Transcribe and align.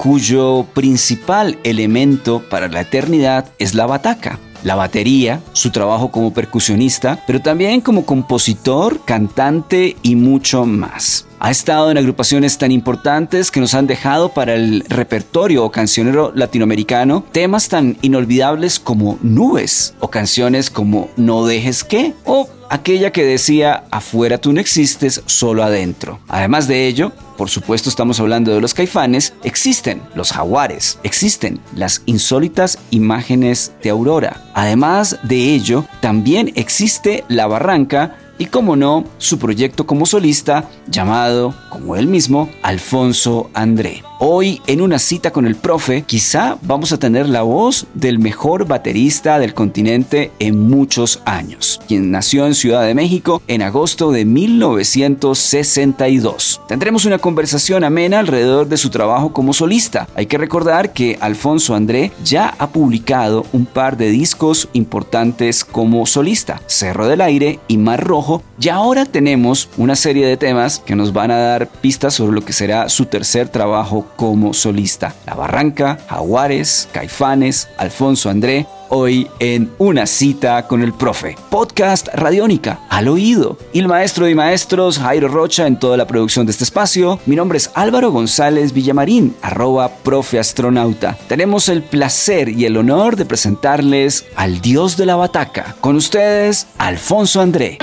cuyo 0.00 0.64
principal 0.72 1.58
elemento 1.62 2.42
para 2.48 2.68
la 2.68 2.80
eternidad 2.80 3.52
es 3.58 3.74
la 3.74 3.84
bataca 3.84 4.38
la 4.62 4.74
batería, 4.74 5.40
su 5.52 5.70
trabajo 5.70 6.10
como 6.10 6.32
percusionista, 6.32 7.22
pero 7.26 7.40
también 7.40 7.80
como 7.80 8.04
compositor, 8.04 9.04
cantante 9.04 9.96
y 10.02 10.16
mucho 10.16 10.66
más. 10.66 11.26
Ha 11.38 11.50
estado 11.50 11.90
en 11.90 11.96
agrupaciones 11.96 12.58
tan 12.58 12.70
importantes 12.70 13.50
que 13.50 13.60
nos 13.60 13.72
han 13.72 13.86
dejado 13.86 14.28
para 14.30 14.54
el 14.54 14.84
repertorio 14.88 15.64
o 15.64 15.70
cancionero 15.70 16.32
latinoamericano 16.34 17.24
temas 17.32 17.68
tan 17.70 17.96
inolvidables 18.02 18.78
como 18.78 19.18
Nubes 19.22 19.94
o 20.00 20.10
canciones 20.10 20.68
como 20.68 21.08
No 21.16 21.46
dejes 21.46 21.82
que 21.82 22.12
o 22.24 22.46
aquella 22.70 23.12
que 23.12 23.24
decía 23.24 23.84
afuera 23.90 24.38
tú 24.38 24.52
no 24.52 24.60
existes, 24.60 25.22
solo 25.26 25.62
adentro. 25.62 26.20
Además 26.28 26.66
de 26.66 26.86
ello, 26.86 27.12
por 27.36 27.50
supuesto 27.50 27.90
estamos 27.90 28.20
hablando 28.20 28.54
de 28.54 28.60
los 28.60 28.72
caifanes, 28.72 29.34
existen 29.44 30.00
los 30.14 30.32
jaguares, 30.32 30.98
existen 31.02 31.60
las 31.74 32.02
insólitas 32.06 32.78
imágenes 32.90 33.72
de 33.82 33.90
Aurora. 33.90 34.42
Además 34.54 35.18
de 35.22 35.54
ello, 35.54 35.84
también 36.00 36.52
existe 36.54 37.24
la 37.28 37.46
barranca 37.46 38.16
y 38.38 38.46
como 38.46 38.74
no, 38.76 39.04
su 39.18 39.38
proyecto 39.38 39.86
como 39.86 40.06
solista 40.06 40.64
llamado, 40.88 41.54
como 41.68 41.96
él 41.96 42.06
mismo, 42.06 42.48
Alfonso 42.62 43.50
André. 43.52 44.02
Hoy 44.22 44.60
en 44.66 44.82
una 44.82 44.98
cita 44.98 45.30
con 45.30 45.46
el 45.46 45.56
profe, 45.56 46.02
quizá 46.02 46.58
vamos 46.60 46.92
a 46.92 46.98
tener 46.98 47.26
la 47.26 47.40
voz 47.40 47.86
del 47.94 48.18
mejor 48.18 48.66
baterista 48.66 49.38
del 49.38 49.54
continente 49.54 50.30
en 50.38 50.68
muchos 50.68 51.22
años, 51.24 51.80
quien 51.88 52.10
nació 52.10 52.46
en 52.46 52.54
Ciudad 52.54 52.84
de 52.84 52.94
México 52.94 53.40
en 53.48 53.62
agosto 53.62 54.12
de 54.12 54.26
1962. 54.26 56.60
Tendremos 56.68 57.06
una 57.06 57.16
conversación 57.16 57.82
amena 57.82 58.18
alrededor 58.18 58.68
de 58.68 58.76
su 58.76 58.90
trabajo 58.90 59.32
como 59.32 59.54
solista. 59.54 60.06
Hay 60.14 60.26
que 60.26 60.36
recordar 60.36 60.92
que 60.92 61.16
Alfonso 61.22 61.74
André 61.74 62.12
ya 62.22 62.54
ha 62.58 62.68
publicado 62.68 63.46
un 63.54 63.64
par 63.64 63.96
de 63.96 64.10
discos 64.10 64.68
importantes 64.74 65.64
como 65.64 66.04
solista, 66.04 66.60
Cerro 66.66 67.08
del 67.08 67.22
Aire 67.22 67.58
y 67.68 67.78
Mar 67.78 68.04
Rojo, 68.04 68.42
y 68.60 68.68
ahora 68.68 69.06
tenemos 69.06 69.70
una 69.78 69.96
serie 69.96 70.26
de 70.26 70.36
temas 70.36 70.78
que 70.78 70.94
nos 70.94 71.14
van 71.14 71.30
a 71.30 71.38
dar 71.38 71.68
pistas 71.68 72.12
sobre 72.12 72.34
lo 72.34 72.44
que 72.44 72.52
será 72.52 72.90
su 72.90 73.06
tercer 73.06 73.48
trabajo 73.48 74.09
como 74.16 74.54
solista. 74.54 75.14
La 75.26 75.34
Barranca, 75.34 75.98
Jaguares, 76.08 76.88
Caifanes, 76.92 77.68
Alfonso 77.78 78.30
André, 78.30 78.66
hoy 78.90 79.28
en 79.38 79.70
Una 79.78 80.06
cita 80.06 80.66
con 80.66 80.82
el 80.82 80.92
profe. 80.92 81.36
Podcast 81.48 82.08
Radiónica, 82.12 82.80
al 82.88 83.08
oído. 83.08 83.56
Y 83.72 83.78
el 83.78 83.88
maestro 83.88 84.28
y 84.28 84.34
maestros 84.34 84.98
Jairo 84.98 85.28
Rocha 85.28 85.66
en 85.66 85.78
toda 85.78 85.96
la 85.96 86.06
producción 86.06 86.46
de 86.46 86.52
este 86.52 86.64
espacio. 86.64 87.18
Mi 87.26 87.36
nombre 87.36 87.58
es 87.58 87.70
Álvaro 87.74 88.10
González 88.10 88.72
Villamarín, 88.72 89.34
arroba 89.42 89.88
profe 90.02 90.38
astronauta. 90.38 91.16
Tenemos 91.28 91.68
el 91.68 91.82
placer 91.82 92.48
y 92.48 92.66
el 92.66 92.76
honor 92.76 93.16
de 93.16 93.24
presentarles 93.24 94.26
al 94.36 94.60
dios 94.60 94.96
de 94.96 95.06
la 95.06 95.16
bataca. 95.16 95.76
Con 95.80 95.96
ustedes, 95.96 96.66
Alfonso 96.78 97.40
André. 97.40 97.78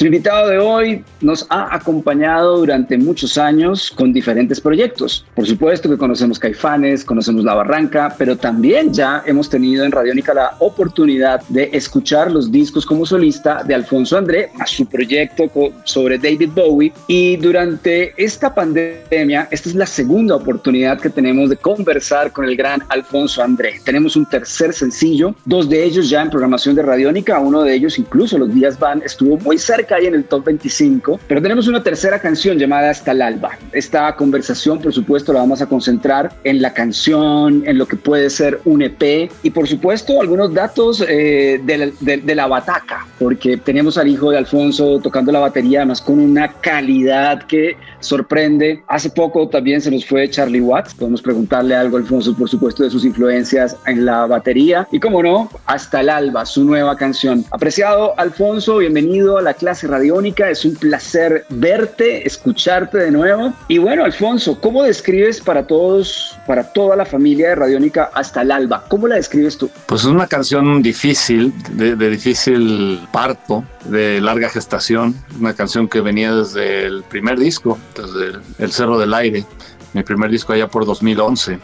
Nuestro 0.00 0.16
invitado 0.16 0.48
de 0.48 0.58
hoy 0.58 1.04
nos 1.20 1.46
ha 1.50 1.74
acompañado 1.74 2.56
durante 2.56 2.96
muchos 2.96 3.36
años 3.36 3.90
con 3.90 4.14
diferentes 4.14 4.58
proyectos. 4.58 5.26
Por 5.34 5.46
supuesto 5.46 5.90
que 5.90 5.98
conocemos 5.98 6.38
Caifanes, 6.38 7.04
conocemos 7.04 7.44
La 7.44 7.52
Barranca, 7.52 8.14
pero 8.16 8.34
también 8.34 8.94
ya 8.94 9.22
hemos 9.26 9.50
tenido 9.50 9.84
en 9.84 9.92
Radiónica 9.92 10.32
la 10.32 10.56
oportunidad 10.60 11.42
de 11.50 11.68
escuchar 11.74 12.32
los 12.32 12.50
discos 12.50 12.86
como 12.86 13.04
solista 13.04 13.62
de 13.62 13.74
Alfonso 13.74 14.16
André, 14.16 14.48
a 14.58 14.66
su 14.66 14.86
proyecto 14.86 15.50
sobre 15.84 16.16
David 16.16 16.52
Bowie. 16.54 16.94
Y 17.06 17.36
durante 17.36 18.14
esta 18.16 18.54
pandemia, 18.54 19.48
esta 19.50 19.68
es 19.68 19.74
la 19.74 19.84
segunda 19.84 20.36
oportunidad 20.36 20.98
que 20.98 21.10
tenemos 21.10 21.50
de 21.50 21.58
conversar 21.58 22.32
con 22.32 22.46
el 22.46 22.56
gran 22.56 22.82
Alfonso 22.88 23.42
André. 23.42 23.74
Tenemos 23.84 24.16
un 24.16 24.24
tercer 24.24 24.72
sencillo, 24.72 25.34
dos 25.44 25.68
de 25.68 25.84
ellos 25.84 26.08
ya 26.08 26.22
en 26.22 26.30
programación 26.30 26.74
de 26.74 26.84
Radiónica, 26.84 27.38
uno 27.38 27.60
de 27.64 27.74
ellos 27.74 27.98
incluso 27.98 28.38
los 28.38 28.54
días 28.54 28.78
van 28.78 29.02
estuvo 29.02 29.36
muy 29.36 29.58
cerca 29.58 29.89
cae 29.90 30.06
en 30.06 30.14
el 30.14 30.24
top 30.24 30.44
25, 30.44 31.18
pero 31.26 31.42
tenemos 31.42 31.66
una 31.66 31.82
tercera 31.82 32.20
canción 32.20 32.56
llamada 32.56 32.90
Hasta 32.90 33.10
el 33.10 33.22
Alba. 33.22 33.58
Esta 33.72 34.14
conversación, 34.14 34.80
por 34.80 34.92
supuesto, 34.92 35.32
la 35.32 35.40
vamos 35.40 35.60
a 35.62 35.66
concentrar 35.66 36.32
en 36.44 36.62
la 36.62 36.72
canción, 36.72 37.64
en 37.66 37.76
lo 37.76 37.86
que 37.86 37.96
puede 37.96 38.30
ser 38.30 38.60
un 38.64 38.82
EP 38.82 39.28
y, 39.42 39.50
por 39.50 39.66
supuesto, 39.66 40.20
algunos 40.20 40.54
datos 40.54 41.04
eh, 41.08 41.60
de, 41.64 42.34
la, 42.36 42.46
bataca, 42.46 43.04
porque 43.18 43.56
tenemos 43.56 43.98
al 43.98 44.06
hijo 44.06 44.30
de 44.30 44.38
Alfonso 44.38 45.00
tocando 45.00 45.32
la 45.32 45.40
batería, 45.40 45.80
además 45.80 46.00
con 46.00 46.20
una 46.20 46.52
calidad 46.52 47.42
que 47.48 47.76
sorprende. 47.98 48.84
Hace 48.86 49.10
poco 49.10 49.48
también 49.48 49.80
se 49.80 49.90
nos 49.90 50.06
fue 50.06 50.30
Charlie 50.30 50.60
Watts. 50.60 50.94
Podemos 50.94 51.20
preguntarle 51.20 51.74
algo 51.74 51.96
a 51.96 52.00
Alfonso, 52.00 52.32
por 52.36 52.48
supuesto, 52.48 52.84
de 52.84 52.90
sus 52.90 53.04
influencias 53.04 53.76
en 53.86 54.04
la 54.04 54.26
batería. 54.26 54.86
Y 54.92 55.00
como 55.00 55.20
no, 55.20 55.50
Hasta 55.66 56.00
el 56.00 56.10
Alba, 56.10 56.46
su 56.46 56.64
nueva 56.64 56.96
canción. 56.96 57.44
Apreciado 57.50 58.14
Alfonso, 58.18 58.76
bienvenido 58.78 59.36
a 59.36 59.42
la 59.42 59.54
clase 59.54 59.79
radiónica. 59.86 60.50
Es 60.50 60.64
un 60.64 60.74
placer 60.74 61.44
verte, 61.48 62.26
escucharte 62.26 62.98
de 62.98 63.10
nuevo. 63.10 63.52
Y 63.68 63.78
bueno, 63.78 64.04
Alfonso, 64.04 64.60
¿cómo 64.60 64.82
describes 64.82 65.40
para 65.40 65.66
todos, 65.66 66.36
para 66.46 66.72
toda 66.72 66.96
la 66.96 67.04
familia 67.04 67.50
de 67.50 67.54
Radiónica 67.54 68.10
hasta 68.14 68.42
el 68.42 68.50
alba? 68.50 68.84
¿Cómo 68.88 69.06
la 69.08 69.16
describes 69.16 69.56
tú? 69.56 69.70
Pues 69.86 70.02
es 70.02 70.06
una 70.06 70.26
canción 70.26 70.82
difícil, 70.82 71.52
de, 71.72 71.96
difícil 71.96 73.00
parto, 73.12 73.64
de 73.84 74.20
larga 74.20 74.48
gestación. 74.48 75.14
Una 75.38 75.54
canción 75.54 75.88
que 75.88 76.00
venía 76.00 76.34
desde 76.34 76.86
el 76.86 77.02
primer 77.04 77.38
disco, 77.38 77.78
desde 77.96 78.38
El 78.58 78.72
Cerro 78.72 78.98
del 78.98 79.14
Aire, 79.14 79.44
mi 79.92 80.02
primer 80.02 80.30
disco 80.30 80.52
allá 80.52 80.68
por 80.68 80.86
2011 80.86 81.58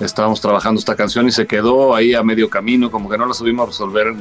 estábamos 0.00 0.40
trabajando 0.40 0.78
esta 0.78 0.96
canción 0.96 1.28
y 1.28 1.32
se 1.32 1.46
quedó 1.46 1.94
ahí 1.94 2.14
a 2.14 2.22
medio 2.22 2.48
camino, 2.48 2.90
como 2.90 3.08
que 3.08 3.18
no 3.18 3.26
la 3.26 3.34
supimos 3.34 3.68
resolver, 3.68 4.14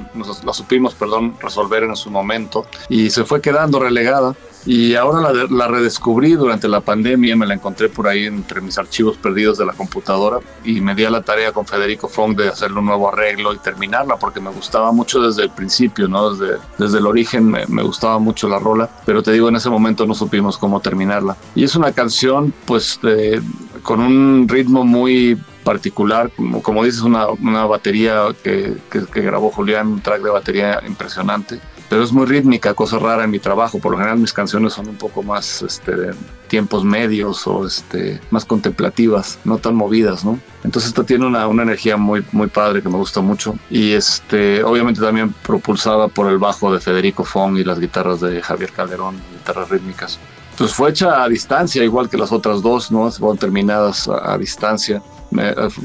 la 0.43 0.53
supimos, 0.53 0.93
perdón, 0.95 1.35
resolver 1.41 1.83
en 1.83 1.95
su 1.95 2.09
momento 2.09 2.65
y 2.89 3.09
se 3.09 3.23
fue 3.25 3.41
quedando 3.41 3.79
relegada. 3.79 4.35
Y 4.65 4.95
ahora 4.95 5.31
la, 5.49 5.67
redescubrí 5.69 6.33
durante 6.33 6.67
la 6.67 6.81
pandemia, 6.81 7.37
me 7.37 7.45
la 7.45 7.53
encontré 7.53 7.87
por 7.87 8.05
ahí 8.05 8.25
entre 8.25 8.59
mis 8.59 8.77
archivos 8.77 9.15
perdidos 9.15 9.57
de 9.57 9.65
la 9.65 9.71
computadora 9.71 10.39
y 10.65 10.81
me 10.81 10.93
di 10.93 11.05
a 11.05 11.09
la 11.09 11.21
tarea 11.21 11.53
con 11.53 11.65
Federico 11.65 12.09
Fong 12.09 12.35
de 12.35 12.49
hacerle 12.49 12.79
un 12.79 12.85
nuevo 12.87 13.07
arreglo 13.07 13.53
y 13.53 13.59
terminarla 13.59 14.17
porque 14.17 14.41
me 14.41 14.49
gustaba 14.49 14.91
mucho 14.91 15.21
desde 15.21 15.43
el 15.43 15.51
principio, 15.51 16.09
¿no? 16.09 16.33
Desde, 16.33 16.57
desde 16.77 16.97
el 16.97 17.07
origen 17.07 17.49
me, 17.49 17.65
me 17.67 17.81
gustaba 17.81 18.19
mucho 18.19 18.49
la 18.49 18.59
rola, 18.59 18.89
pero 19.05 19.23
te 19.23 19.31
digo, 19.31 19.47
en 19.47 19.55
ese 19.55 19.69
momento 19.69 20.05
no 20.05 20.13
supimos 20.13 20.57
cómo 20.57 20.81
terminarla. 20.81 21.37
Y 21.55 21.63
es 21.63 21.73
una 21.77 21.93
canción 21.93 22.53
pues 22.65 22.99
con 23.83 24.01
un 24.01 24.49
ritmo 24.49 24.83
muy 24.83 25.37
particular, 25.67 26.31
como, 26.33 26.63
como 26.63 26.85
dices, 26.85 27.01
una, 27.01 27.27
una 27.27 27.65
batería 27.65 28.27
que, 28.41 28.77
que, 28.89 29.21
grabó 29.21 29.51
Julián, 29.51 29.87
un 29.87 29.99
track 29.99 30.21
de 30.21 30.29
batería 30.29 30.81
impresionante, 30.87 31.59
pero 31.89 32.03
es 32.03 32.13
muy 32.13 32.25
rítmica, 32.25 32.73
cosa 32.73 32.97
rara 32.97 33.25
en 33.25 33.31
mi 33.31 33.39
trabajo. 33.39 33.77
Por 33.77 33.91
lo 33.91 33.97
general 33.97 34.17
mis 34.17 34.31
canciones 34.31 34.71
son 34.71 34.87
un 34.87 34.95
poco 34.95 35.23
más 35.23 35.61
este, 35.63 35.93
de 35.93 36.15
tiempos 36.47 36.85
medios 36.85 37.45
o 37.47 37.67
este, 37.67 38.21
más 38.31 38.45
contemplativas, 38.45 39.39
no 39.43 39.57
tan 39.57 39.75
movidas, 39.75 40.23
¿no? 40.23 40.39
Entonces 40.63 40.87
esto 40.87 41.03
tiene 41.03 41.25
una, 41.25 41.49
una, 41.49 41.63
energía 41.63 41.97
muy, 41.97 42.23
muy 42.31 42.47
padre 42.47 42.81
que 42.81 42.87
me 42.87 42.95
gusta 42.95 43.19
mucho 43.19 43.53
y 43.69 43.91
este, 43.91 44.63
obviamente 44.63 45.01
también 45.01 45.33
propulsada 45.45 46.07
por 46.07 46.31
el 46.31 46.37
bajo 46.37 46.73
de 46.73 46.79
Federico 46.79 47.25
Fong 47.25 47.57
y 47.57 47.65
las 47.65 47.77
guitarras 47.77 48.21
de 48.21 48.41
Javier 48.41 48.71
Calderón, 48.71 49.17
guitarras 49.37 49.67
rítmicas. 49.69 50.17
Pues 50.57 50.73
fue 50.73 50.91
hecha 50.91 51.23
a 51.23 51.27
distancia, 51.27 51.83
igual 51.83 52.09
que 52.09 52.17
las 52.17 52.31
otras 52.31 52.61
dos, 52.61 52.89
¿no? 52.89 53.11
Fueron 53.11 53.37
terminadas 53.37 54.07
a 54.07 54.37
distancia 54.37 55.03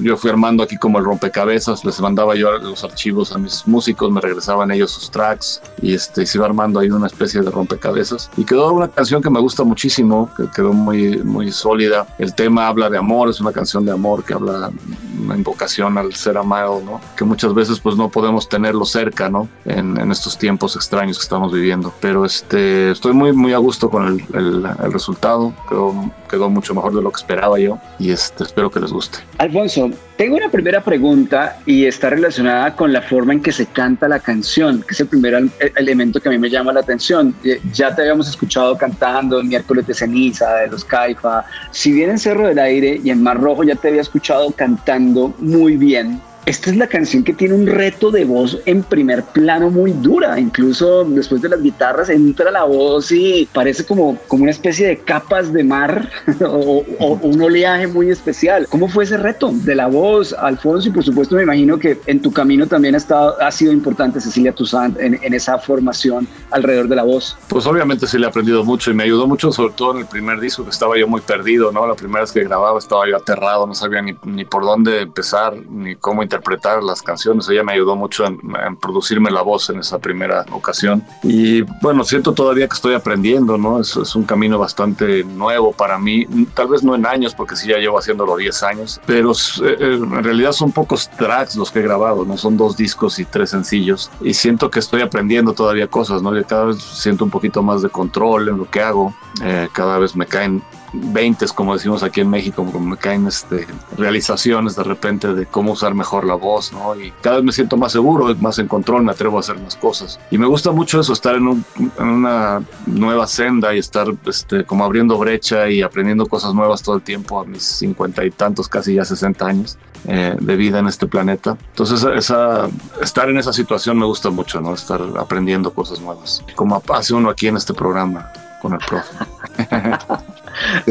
yo 0.00 0.16
fui 0.16 0.30
armando 0.30 0.62
aquí 0.62 0.76
como 0.76 0.98
el 0.98 1.04
rompecabezas, 1.04 1.84
les 1.84 2.00
mandaba 2.00 2.34
yo 2.34 2.52
los 2.58 2.84
archivos 2.84 3.32
a 3.32 3.38
mis 3.38 3.66
músicos, 3.66 4.10
me 4.10 4.20
regresaban 4.20 4.70
ellos 4.70 4.92
sus 4.92 5.10
tracks 5.10 5.60
y 5.80 5.94
este, 5.94 6.24
se 6.26 6.38
iba 6.38 6.46
armando 6.46 6.80
ahí 6.80 6.90
una 6.90 7.06
especie 7.06 7.42
de 7.42 7.50
rompecabezas. 7.50 8.30
Y 8.36 8.44
quedó 8.44 8.72
una 8.72 8.88
canción 8.88 9.22
que 9.22 9.30
me 9.30 9.40
gusta 9.40 9.64
muchísimo, 9.64 10.30
que 10.36 10.44
quedó 10.54 10.72
muy, 10.72 11.18
muy 11.18 11.50
sólida. 11.50 12.06
El 12.18 12.34
tema 12.34 12.68
habla 12.68 12.88
de 12.88 12.98
amor, 12.98 13.28
es 13.28 13.40
una 13.40 13.52
canción 13.52 13.84
de 13.84 13.92
amor 13.92 14.24
que 14.24 14.34
habla 14.34 14.70
una 15.20 15.36
invocación 15.36 15.98
al 15.98 16.14
ser 16.14 16.38
amado, 16.38 16.82
¿no? 16.84 17.00
Que 17.16 17.24
muchas 17.24 17.54
veces 17.54 17.80
pues 17.80 17.96
no 17.96 18.08
podemos 18.08 18.48
tenerlo 18.48 18.84
cerca, 18.84 19.28
¿no? 19.28 19.48
En, 19.64 19.98
en 19.98 20.10
estos 20.12 20.38
tiempos 20.38 20.76
extraños 20.76 21.18
que 21.18 21.22
estamos 21.22 21.52
viviendo. 21.52 21.92
Pero 22.00 22.24
este, 22.24 22.90
estoy 22.90 23.12
muy, 23.12 23.32
muy 23.32 23.52
a 23.52 23.58
gusto 23.58 23.90
con 23.90 24.06
el, 24.06 24.24
el, 24.34 24.66
el 24.82 24.92
resultado. 24.92 25.52
Quedó, 25.68 26.10
quedó 26.28 26.50
mucho 26.50 26.74
mejor 26.74 26.94
de 26.94 27.02
lo 27.02 27.10
que 27.10 27.20
esperaba 27.20 27.58
yo 27.58 27.78
y 27.98 28.10
este, 28.10 28.44
espero 28.44 28.70
que 28.70 28.80
les 28.80 28.92
guste. 28.92 29.18
Alfonso, 29.38 29.90
tengo 30.22 30.36
una 30.36 30.50
primera 30.50 30.80
pregunta 30.80 31.56
y 31.66 31.84
está 31.84 32.08
relacionada 32.08 32.76
con 32.76 32.92
la 32.92 33.02
forma 33.02 33.32
en 33.32 33.42
que 33.42 33.50
se 33.50 33.66
canta 33.66 34.06
la 34.06 34.20
canción, 34.20 34.80
que 34.80 34.94
es 34.94 35.00
el 35.00 35.08
primer 35.08 35.50
elemento 35.74 36.20
que 36.20 36.28
a 36.28 36.30
mí 36.30 36.38
me 36.38 36.48
llama 36.48 36.72
la 36.72 36.78
atención. 36.78 37.34
Ya 37.72 37.92
te 37.92 38.02
habíamos 38.02 38.28
escuchado 38.28 38.78
cantando 38.78 39.40
en 39.40 39.48
Miércoles 39.48 39.84
de 39.84 39.94
Ceniza, 39.94 40.54
de 40.58 40.68
los 40.68 40.84
Caifa. 40.84 41.44
Si 41.72 41.90
bien 41.90 42.10
en 42.10 42.18
Cerro 42.20 42.46
del 42.46 42.60
Aire 42.60 43.00
y 43.02 43.10
en 43.10 43.20
Mar 43.20 43.40
Rojo 43.40 43.64
ya 43.64 43.74
te 43.74 43.88
había 43.88 44.00
escuchado 44.00 44.52
cantando 44.52 45.34
muy 45.40 45.76
bien, 45.76 46.20
esta 46.44 46.70
es 46.70 46.76
la 46.76 46.88
canción 46.88 47.22
que 47.22 47.32
tiene 47.32 47.54
un 47.54 47.66
reto 47.66 48.10
de 48.10 48.24
voz 48.24 48.58
en 48.66 48.82
primer 48.82 49.22
plano 49.22 49.70
muy 49.70 49.92
dura. 49.92 50.40
Incluso 50.40 51.04
después 51.04 51.40
de 51.40 51.48
las 51.48 51.62
guitarras 51.62 52.10
entra 52.10 52.50
la 52.50 52.64
voz 52.64 53.12
y 53.12 53.48
parece 53.52 53.86
como, 53.86 54.18
como 54.26 54.42
una 54.42 54.50
especie 54.50 54.88
de 54.88 54.98
capas 54.98 55.52
de 55.52 55.62
mar 55.62 56.10
o, 56.44 56.84
un 57.22 57.40
oleaje 57.40 57.86
muy 57.86 58.10
especial. 58.10 58.66
¿Cómo 58.68 58.88
fue 58.88 59.04
ese 59.04 59.16
reto 59.16 59.50
de 59.52 59.74
la 59.74 59.86
voz, 59.86 60.32
Alfonso? 60.32 60.88
Y 60.88 60.92
por 60.92 61.04
supuesto 61.04 61.36
me 61.36 61.44
imagino 61.44 61.78
que 61.78 61.98
en 62.06 62.20
tu 62.20 62.32
camino 62.32 62.66
también 62.66 62.94
ha, 62.94 62.98
estado, 62.98 63.40
ha 63.40 63.50
sido 63.52 63.72
importante 63.72 64.20
Cecilia 64.20 64.52
Toussaint 64.52 64.98
en, 64.98 65.18
en 65.22 65.34
esa 65.34 65.58
formación 65.58 66.26
alrededor 66.50 66.88
de 66.88 66.96
la 66.96 67.04
voz. 67.04 67.36
Pues 67.48 67.66
obviamente 67.66 68.06
sí 68.06 68.18
le 68.18 68.26
he 68.26 68.28
aprendido 68.28 68.64
mucho 68.64 68.90
y 68.90 68.94
me 68.94 69.04
ayudó 69.04 69.28
mucho 69.28 69.52
sobre 69.52 69.74
todo 69.74 69.92
en 69.92 69.98
el 69.98 70.06
primer 70.06 70.40
disco 70.40 70.64
que 70.64 70.70
estaba 70.70 70.98
yo 70.98 71.06
muy 71.06 71.20
perdido, 71.20 71.70
¿no? 71.70 71.86
La 71.86 71.94
primera 71.94 72.22
vez 72.22 72.32
que 72.32 72.42
grababa 72.42 72.78
estaba 72.78 73.08
yo 73.08 73.16
aterrado, 73.16 73.66
no 73.66 73.74
sabía 73.74 74.02
ni, 74.02 74.16
ni 74.24 74.44
por 74.44 74.64
dónde 74.64 75.02
empezar 75.02 75.54
ni 75.70 75.94
cómo 75.94 76.22
interpretar 76.32 76.82
las 76.82 77.02
canciones. 77.02 77.48
Ella 77.48 77.62
me 77.62 77.72
ayudó 77.72 77.94
mucho 77.94 78.24
en, 78.24 78.40
en, 78.66 78.76
producirme 78.76 79.30
la 79.30 79.42
voz 79.42 79.68
en 79.70 79.80
esa 79.80 79.98
primera 79.98 80.44
ocasión. 80.50 81.04
Y 81.22 81.62
bueno, 81.82 82.04
siento 82.04 82.32
todavía 82.32 82.66
que 82.66 82.74
estoy 82.74 82.94
aprendiendo, 82.94 83.58
¿no? 83.58 83.80
Es, 83.80 83.96
es 83.96 84.14
un 84.16 84.24
camino 84.24 84.58
bastante 84.58 85.24
nuevo 85.24 85.72
para 85.72 85.98
mí. 85.98 86.26
Tal 86.54 86.68
vez 86.68 86.82
no 86.82 86.94
en 86.94 87.06
años, 87.06 87.34
porque 87.34 87.56
sí 87.56 87.68
ya 87.68 87.78
llevo 87.78 87.98
haciéndolo 87.98 88.36
10 88.36 88.62
años, 88.62 89.00
pero 89.06 89.32
eh, 89.32 89.76
en 89.80 90.24
realidad 90.24 90.52
son 90.52 90.72
pocos 90.72 91.10
tracks 91.10 91.56
los 91.56 91.70
que 91.70 91.80
he 91.80 91.82
grabado, 91.82 92.24
¿no? 92.24 92.36
Son 92.36 92.56
dos 92.56 92.76
discos 92.76 93.18
y 93.18 93.24
tres 93.24 93.50
sencillos. 93.50 94.10
Y 94.22 94.34
siento 94.34 94.70
que 94.70 94.78
estoy 94.78 95.02
aprendiendo 95.02 95.52
todavía 95.52 95.86
cosas, 95.86 96.22
¿no? 96.22 96.36
Y 96.38 96.44
cada 96.44 96.66
vez 96.66 96.82
siento 96.82 97.24
un 97.24 97.30
poquito 97.30 97.62
más 97.62 97.82
de 97.82 97.90
control 97.90 98.48
en 98.48 98.56
lo 98.56 98.70
que 98.70 98.80
hago. 98.80 99.14
Eh, 99.42 99.68
cada 99.72 99.98
vez 99.98 100.16
me 100.16 100.26
caen 100.26 100.62
20, 100.92 101.46
como 101.54 101.74
decimos 101.74 102.02
aquí 102.02 102.20
en 102.20 102.30
México, 102.30 102.64
como 102.70 102.90
me 102.90 102.96
caen 102.96 103.26
este, 103.26 103.66
realizaciones 103.96 104.76
de 104.76 104.84
repente 104.84 105.32
de 105.34 105.46
cómo 105.46 105.72
usar 105.72 105.94
mejor 105.94 106.24
la 106.24 106.34
voz, 106.34 106.72
¿no? 106.72 106.94
Y 107.00 107.12
cada 107.22 107.36
vez 107.36 107.44
me 107.44 107.52
siento 107.52 107.76
más 107.76 107.92
seguro, 107.92 108.34
más 108.40 108.58
en 108.58 108.68
control, 108.68 109.02
me 109.02 109.12
atrevo 109.12 109.38
a 109.38 109.40
hacer 109.40 109.58
más 109.58 109.76
cosas. 109.76 110.20
Y 110.30 110.38
me 110.38 110.46
gusta 110.46 110.70
mucho 110.70 111.00
eso, 111.00 111.12
estar 111.12 111.34
en, 111.34 111.48
un, 111.48 111.64
en 111.98 112.06
una 112.06 112.62
nueva 112.86 113.26
senda 113.26 113.74
y 113.74 113.78
estar 113.78 114.08
este, 114.26 114.64
como 114.64 114.84
abriendo 114.84 115.16
brecha 115.18 115.68
y 115.68 115.82
aprendiendo 115.82 116.26
cosas 116.26 116.54
nuevas 116.54 116.82
todo 116.82 116.96
el 116.96 117.02
tiempo 117.02 117.40
a 117.40 117.44
mis 117.44 117.62
cincuenta 117.62 118.24
y 118.24 118.30
tantos, 118.30 118.68
casi 118.68 118.94
ya 118.94 119.04
60 119.04 119.46
años. 119.46 119.78
Eh, 120.04 120.34
de 120.40 120.56
vida 120.56 120.80
en 120.80 120.88
este 120.88 121.06
planeta. 121.06 121.56
Entonces, 121.68 122.02
esa, 122.02 122.68
estar 123.00 123.30
en 123.30 123.38
esa 123.38 123.52
situación 123.52 123.96
me 123.96 124.04
gusta 124.04 124.30
mucho, 124.30 124.60
¿no? 124.60 124.74
Estar 124.74 125.00
aprendiendo 125.16 125.72
cosas 125.72 126.00
nuevas, 126.00 126.44
como 126.56 126.82
hace 126.92 127.14
uno 127.14 127.30
aquí 127.30 127.46
en 127.46 127.56
este 127.56 127.72
programa 127.72 128.32
con 128.60 128.72
el 128.72 128.80
profe. 128.80 129.14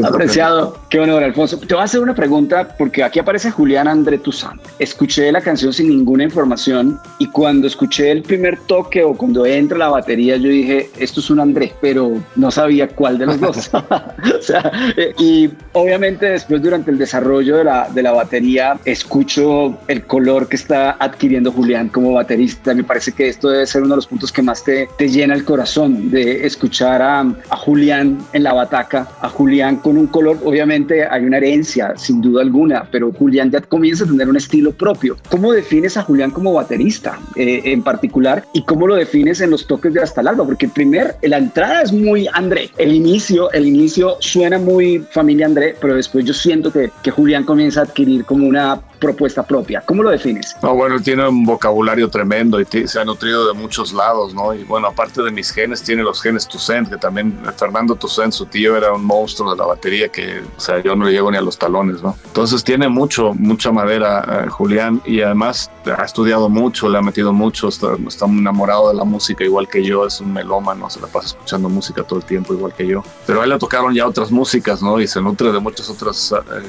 Apreciado, 0.02 0.78
qué 0.88 1.00
honor, 1.00 1.22
Alfonso. 1.22 1.58
Te 1.58 1.74
voy 1.74 1.82
a 1.82 1.84
hacer 1.84 2.00
una 2.00 2.14
pregunta 2.14 2.68
porque 2.76 3.02
aquí 3.02 3.18
aparece 3.18 3.50
Julián 3.50 3.88
André 3.88 4.18
Toussaint. 4.18 4.60
Escuché 4.78 5.30
la 5.32 5.40
canción 5.40 5.72
sin 5.72 5.88
ninguna 5.88 6.24
información 6.24 6.98
y 7.18 7.26
cuando 7.26 7.66
escuché 7.66 8.10
el 8.10 8.22
primer 8.22 8.58
toque 8.60 9.02
o 9.02 9.14
cuando 9.14 9.46
entra 9.46 9.78
la 9.78 9.88
batería, 9.88 10.36
yo 10.36 10.48
dije, 10.48 10.90
esto 10.98 11.20
es 11.20 11.30
un 11.30 11.40
André, 11.40 11.72
pero 11.80 12.12
no 12.36 12.50
sabía 12.50 12.88
cuál 12.88 13.18
de 13.18 13.26
los 13.26 13.40
dos. 13.40 13.70
o 14.38 14.42
sea, 14.42 14.72
y 15.18 15.50
obviamente 15.72 16.26
después 16.26 16.62
durante 16.62 16.90
el 16.90 16.98
desarrollo 16.98 17.58
de 17.58 17.64
la, 17.64 17.88
de 17.88 18.02
la 18.02 18.12
batería, 18.12 18.78
escucho 18.84 19.78
el 19.88 20.04
color 20.04 20.48
que 20.48 20.56
está 20.56 20.96
adquiriendo 20.98 21.52
Julián 21.52 21.88
como 21.88 22.12
baterista. 22.12 22.74
Me 22.74 22.84
parece 22.84 23.12
que 23.12 23.28
esto 23.28 23.48
debe 23.48 23.66
ser 23.66 23.82
uno 23.82 23.90
de 23.90 23.96
los 23.96 24.06
puntos 24.06 24.32
que 24.32 24.42
más 24.42 24.64
te, 24.64 24.88
te 24.96 25.08
llena 25.08 25.34
el 25.34 25.44
corazón 25.44 26.10
de 26.10 26.46
escuchar 26.46 27.02
a, 27.02 27.20
a 27.20 27.56
Julián 27.56 28.18
en 28.32 28.42
la 28.42 28.52
bataca, 28.52 29.08
a 29.20 29.28
Julián 29.28 29.51
con 29.82 29.96
un 29.98 30.06
color, 30.06 30.38
obviamente 30.44 31.06
hay 31.06 31.24
una 31.24 31.36
herencia, 31.36 31.94
sin 31.96 32.20
duda 32.20 32.42
alguna, 32.42 32.88
pero 32.90 33.12
Julián 33.12 33.50
ya 33.50 33.60
comienza 33.60 34.04
a 34.04 34.06
tener 34.06 34.28
un 34.28 34.36
estilo 34.36 34.72
propio. 34.72 35.16
¿Cómo 35.30 35.52
defines 35.52 35.96
a 35.96 36.02
Julián 36.02 36.30
como 36.30 36.54
baterista 36.54 37.18
eh, 37.36 37.60
en 37.64 37.82
particular 37.82 38.44
y 38.54 38.64
cómo 38.64 38.86
lo 38.86 38.94
defines 38.94 39.40
en 39.40 39.50
los 39.50 39.66
toques 39.66 39.92
de 39.92 40.00
Hasta 40.00 40.22
el 40.22 40.28
Alba? 40.28 40.44
Porque 40.44 40.68
primer, 40.68 41.16
la 41.22 41.38
entrada 41.38 41.82
es 41.82 41.92
muy 41.92 42.26
André, 42.32 42.70
el 42.78 42.94
inicio, 42.94 43.50
el 43.52 43.66
inicio 43.66 44.16
suena 44.20 44.58
muy 44.58 45.04
familia 45.10 45.46
André, 45.46 45.76
pero 45.80 45.96
después 45.96 46.24
yo 46.24 46.32
siento 46.32 46.72
que, 46.72 46.90
que 47.02 47.10
Julián 47.10 47.44
comienza 47.44 47.80
a 47.80 47.84
adquirir 47.84 48.24
como 48.24 48.46
una 48.46 48.80
propuesta 49.02 49.42
propia. 49.42 49.82
¿Cómo 49.84 50.04
lo 50.04 50.10
defines? 50.10 50.56
No, 50.62 50.74
bueno, 50.76 51.00
tiene 51.00 51.28
un 51.28 51.44
vocabulario 51.44 52.08
tremendo 52.08 52.60
y 52.60 52.66
se 52.86 53.00
ha 53.00 53.04
nutrido 53.04 53.48
de 53.48 53.52
muchos 53.52 53.92
lados, 53.92 54.32
¿no? 54.32 54.54
Y 54.54 54.62
bueno, 54.62 54.86
aparte 54.86 55.22
de 55.22 55.32
mis 55.32 55.50
genes, 55.50 55.82
tiene 55.82 56.04
los 56.04 56.22
genes 56.22 56.46
Toussaint, 56.46 56.88
que 56.88 56.96
también 56.96 57.36
Fernando 57.56 57.96
Toussaint, 57.96 58.32
su 58.32 58.46
tío, 58.46 58.76
era 58.76 58.92
un 58.92 59.04
monstruo 59.04 59.50
de 59.50 59.58
la 59.58 59.66
batería 59.66 60.08
que, 60.08 60.40
o 60.56 60.60
sea, 60.60 60.80
yo 60.80 60.94
no 60.94 61.06
le 61.06 61.12
llego 61.12 61.32
ni 61.32 61.36
a 61.36 61.40
los 61.40 61.58
talones, 61.58 62.00
¿no? 62.00 62.16
Entonces 62.26 62.62
tiene 62.62 62.88
mucho, 62.88 63.34
mucha 63.34 63.72
madera, 63.72 64.44
eh, 64.44 64.48
Julián, 64.48 65.02
y 65.04 65.20
además 65.20 65.68
ha 65.98 66.04
estudiado 66.04 66.48
mucho, 66.48 66.88
le 66.88 66.98
ha 66.98 67.02
metido 67.02 67.32
mucho, 67.32 67.68
está, 67.68 67.96
está, 68.06 68.26
enamorado 68.26 68.88
de 68.88 68.94
la 68.94 69.04
música 69.04 69.42
igual 69.42 69.66
que 69.66 69.82
yo, 69.82 70.06
es 70.06 70.20
un 70.20 70.32
melómano, 70.32 70.88
se 70.88 71.00
la 71.00 71.08
pasa 71.08 71.26
escuchando 71.26 71.68
música 71.68 72.04
todo 72.04 72.20
el 72.20 72.24
tiempo 72.24 72.54
igual 72.54 72.72
que 72.72 72.86
yo. 72.86 73.02
Pero 73.26 73.40
a 73.40 73.44
él 73.44 73.50
le 73.50 73.58
tocaron 73.58 73.92
ya 73.92 74.06
otras 74.06 74.30
músicas, 74.30 74.80
¿no? 74.80 75.00
Y 75.00 75.08
se 75.08 75.20
nutre 75.20 75.50
de 75.50 75.58
muchas 75.58 75.90
otras... 75.90 76.32
Eh, 76.32 76.62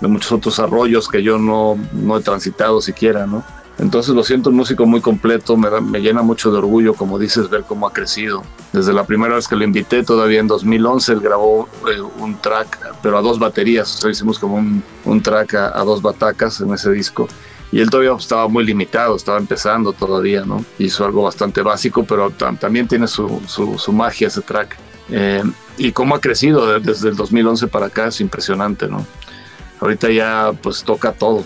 de 0.00 0.08
muchos 0.08 0.32
otros 0.32 0.58
arroyos 0.58 1.08
que 1.08 1.22
yo 1.22 1.38
no, 1.38 1.78
no 1.92 2.18
he 2.18 2.22
transitado 2.22 2.80
siquiera, 2.80 3.26
¿no? 3.26 3.44
Entonces 3.78 4.14
lo 4.14 4.24
siento, 4.24 4.48
un 4.48 4.56
músico 4.56 4.86
muy 4.86 5.02
completo, 5.02 5.56
me, 5.56 5.68
da, 5.68 5.80
me, 5.82 6.00
llena 6.00 6.22
mucho 6.22 6.50
de 6.50 6.58
orgullo, 6.58 6.94
como 6.94 7.18
dices, 7.18 7.50
ver 7.50 7.64
cómo 7.64 7.86
ha 7.86 7.92
crecido. 7.92 8.42
Desde 8.72 8.94
la 8.94 9.04
primera 9.04 9.34
vez 9.34 9.48
que 9.48 9.56
lo 9.56 9.64
invité, 9.64 10.02
todavía 10.02 10.40
en 10.40 10.46
2011, 10.46 11.12
él 11.12 11.20
grabó 11.20 11.68
eh, 11.86 12.00
un 12.00 12.40
track, 12.40 12.94
pero 13.02 13.18
a 13.18 13.22
dos 13.22 13.38
baterías, 13.38 13.94
o 13.94 13.98
sea, 13.98 14.10
hicimos 14.10 14.38
como 14.38 14.56
un, 14.56 14.82
un 15.04 15.22
track 15.22 15.54
a, 15.54 15.84
dos 15.84 16.00
batacas 16.00 16.60
en 16.62 16.72
ese 16.72 16.90
disco. 16.90 17.28
Y 17.70 17.80
él 17.80 17.90
todavía 17.90 18.14
estaba 18.18 18.48
muy 18.48 18.64
limitado, 18.64 19.14
estaba 19.14 19.38
empezando 19.38 19.92
todavía, 19.92 20.44
¿no? 20.46 20.64
Hizo 20.78 21.04
algo 21.04 21.24
bastante 21.24 21.60
básico, 21.60 22.04
pero 22.04 22.30
también 22.30 22.88
tiene 22.88 23.06
su, 23.06 23.42
su, 23.46 23.76
su 23.76 23.92
magia 23.92 24.28
ese 24.28 24.40
track. 24.40 24.76
Eh, 25.10 25.42
y 25.76 25.92
cómo 25.92 26.14
ha 26.14 26.20
crecido 26.20 26.78
desde 26.80 27.10
el 27.10 27.16
2011 27.16 27.66
para 27.66 27.86
acá 27.86 28.06
es 28.06 28.20
impresionante, 28.22 28.88
¿no? 28.88 29.04
Ahorita 29.80 30.10
ya 30.10 30.52
pues 30.62 30.82
toca 30.82 31.12
todo. 31.12 31.44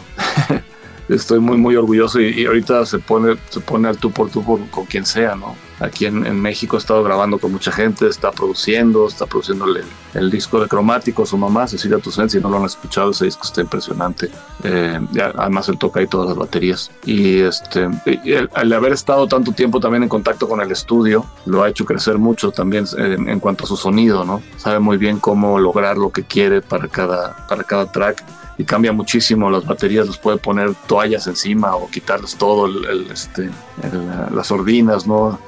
Estoy 1.08 1.40
muy 1.40 1.56
muy 1.56 1.74
orgulloso 1.76 2.20
y, 2.20 2.42
y, 2.42 2.46
ahorita 2.46 2.86
se 2.86 2.98
pone, 3.00 3.36
se 3.48 3.60
pone 3.60 3.88
al 3.88 3.96
tú 3.98 4.10
por 4.12 4.30
tú 4.30 4.44
por, 4.44 4.64
con 4.70 4.86
quien 4.86 5.04
sea, 5.04 5.34
¿no? 5.34 5.56
Aquí 5.80 6.06
en, 6.06 6.26
en, 6.26 6.40
México 6.40 6.76
ha 6.76 6.78
estado 6.78 7.02
grabando 7.02 7.38
con 7.38 7.52
mucha 7.52 7.72
gente, 7.72 8.06
está 8.06 8.30
produciendo, 8.30 9.08
está 9.08 9.26
produciendo 9.26 9.64
el, 9.64 9.82
el 10.14 10.30
disco 10.30 10.60
de 10.60 10.68
Cromático, 10.68 11.24
su 11.24 11.38
mamá, 11.38 11.66
Cecilia 11.66 11.98
Toussaint, 11.98 12.30
si 12.30 12.38
no 12.38 12.50
lo 12.50 12.58
han 12.58 12.66
escuchado, 12.66 13.10
ese 13.10 13.24
disco 13.24 13.44
está 13.44 13.62
impresionante. 13.62 14.30
Eh, 14.62 15.00
además 15.36 15.68
él 15.70 15.78
toca 15.78 16.00
ahí 16.00 16.06
todas 16.06 16.28
las 16.28 16.36
baterías. 16.36 16.90
Y 17.06 17.40
este, 17.40 17.88
el, 18.24 18.50
al 18.52 18.72
haber 18.72 18.92
estado 18.92 19.26
tanto 19.26 19.52
tiempo 19.52 19.80
también 19.80 20.02
en 20.02 20.08
contacto 20.10 20.46
con 20.46 20.60
el 20.60 20.70
estudio, 20.70 21.24
lo 21.46 21.62
ha 21.62 21.68
hecho 21.68 21.86
crecer 21.86 22.18
mucho 22.18 22.50
también 22.50 22.84
en, 22.98 23.28
en 23.28 23.40
cuanto 23.40 23.64
a 23.64 23.66
su 23.66 23.76
sonido, 23.76 24.24
¿no? 24.24 24.42
Sabe 24.58 24.80
muy 24.80 24.98
bien 24.98 25.18
cómo 25.18 25.58
lograr 25.58 25.96
lo 25.96 26.10
que 26.10 26.24
quiere 26.24 26.60
para 26.60 26.88
cada, 26.88 27.46
para 27.48 27.64
cada 27.64 27.90
track 27.90 28.22
y 28.60 28.64
cambia 28.64 28.92
muchísimo 28.92 29.50
las 29.50 29.64
baterías, 29.64 30.06
los 30.06 30.18
puede 30.18 30.36
poner 30.36 30.74
toallas 30.86 31.26
encima 31.26 31.74
o 31.74 31.88
quitarles 31.88 32.36
todo, 32.36 32.66
el, 32.66 32.84
el, 32.84 33.10
este, 33.10 33.44
el, 33.82 34.36
las 34.36 34.50
ordinas, 34.50 35.06
¿no? 35.06 35.38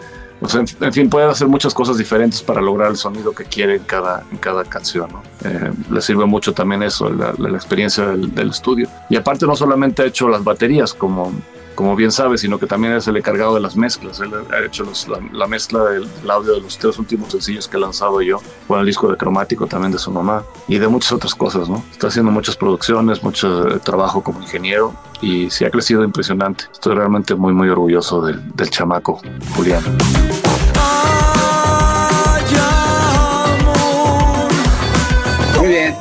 En, 0.55 0.67
en, 0.81 0.93
fin, 0.93 1.09
puede 1.09 1.27
hacer 1.27 1.47
muchas 1.47 1.73
cosas 1.73 1.97
diferentes 1.97 2.43
para 2.43 2.61
lograr 2.61 2.91
el 2.91 2.97
sonido 2.97 3.33
que 3.33 3.45
quiere 3.45 3.77
en 3.77 3.85
cada, 3.85 4.25
en 4.31 4.39
cada 4.39 4.65
canción, 4.65 5.09
¿no? 5.13 5.23
Eh, 5.45 6.01
sirve 6.01 6.27
mucho 6.27 6.53
también 6.53 6.83
eso, 6.83 7.09
la, 7.11 7.33
la 7.39 7.57
experiencia 7.57 8.07
del, 8.07 8.35
del, 8.35 8.51
estudio. 8.51 8.89
Y 9.09 9.17
aparte 9.17 9.47
no 9.47 9.55
solamente 9.55 10.03
ha 10.03 10.07
hecho 10.07 10.29
las 10.29 10.43
baterías 10.43 10.95
como, 10.95 11.33
como 11.75 11.97
bien 11.97 12.13
sabe, 12.13 12.39
sino 12.39 12.59
que 12.59 12.67
también 12.67 12.95
es 12.95 13.07
el 13.07 13.17
encargado 13.17 13.55
de 13.55 13.61
las 13.61 13.77
mezclas. 13.77 14.21
Él 14.21 14.33
ha 14.53 14.65
hecho 14.65 14.85
los, 14.85 15.09
la, 15.09 15.19
la, 15.33 15.47
mezcla 15.47 15.85
del, 15.85 16.09
del, 16.21 16.31
audio 16.31 16.55
de 16.55 16.61
los 16.61 16.79
tres 16.79 16.99
últimos 16.99 17.33
sencillos 17.33 17.69
que 17.69 17.77
he 17.77 17.81
lanzado 17.81 18.21
yo, 18.23 18.41
con 18.69 18.81
el 18.81 18.87
disco 18.87 19.11
de 19.11 19.17
cromático 19.17 19.67
también 19.67 19.93
de 19.93 19.99
su 19.99 20.11
mamá 20.11 20.45
y 20.69 20.79
de 20.79 20.89
muchas 20.89 21.13
otras 21.13 21.35
cosas, 21.35 21.69
¿no? 21.69 21.85
Está 21.91 22.09
haciendo 22.09 22.31
muchas 22.31 22.57
producciones, 22.57 23.23
mucho 23.23 23.69
eh, 23.69 23.79
trabajo 23.79 24.23
como 24.23 24.41
ingeniero 24.41 24.95
y 25.21 25.51
sí 25.51 25.65
ha 25.65 25.71
crecido 25.71 26.05
impresionante. 26.05 26.65
Estoy 26.73 26.95
realmente 26.95 27.35
muy, 27.35 27.53
muy 27.53 27.69
orgulloso 27.69 28.23
del, 28.23 28.41
del 28.55 28.71
chamaco, 28.71 29.21
Julián. 29.57 29.83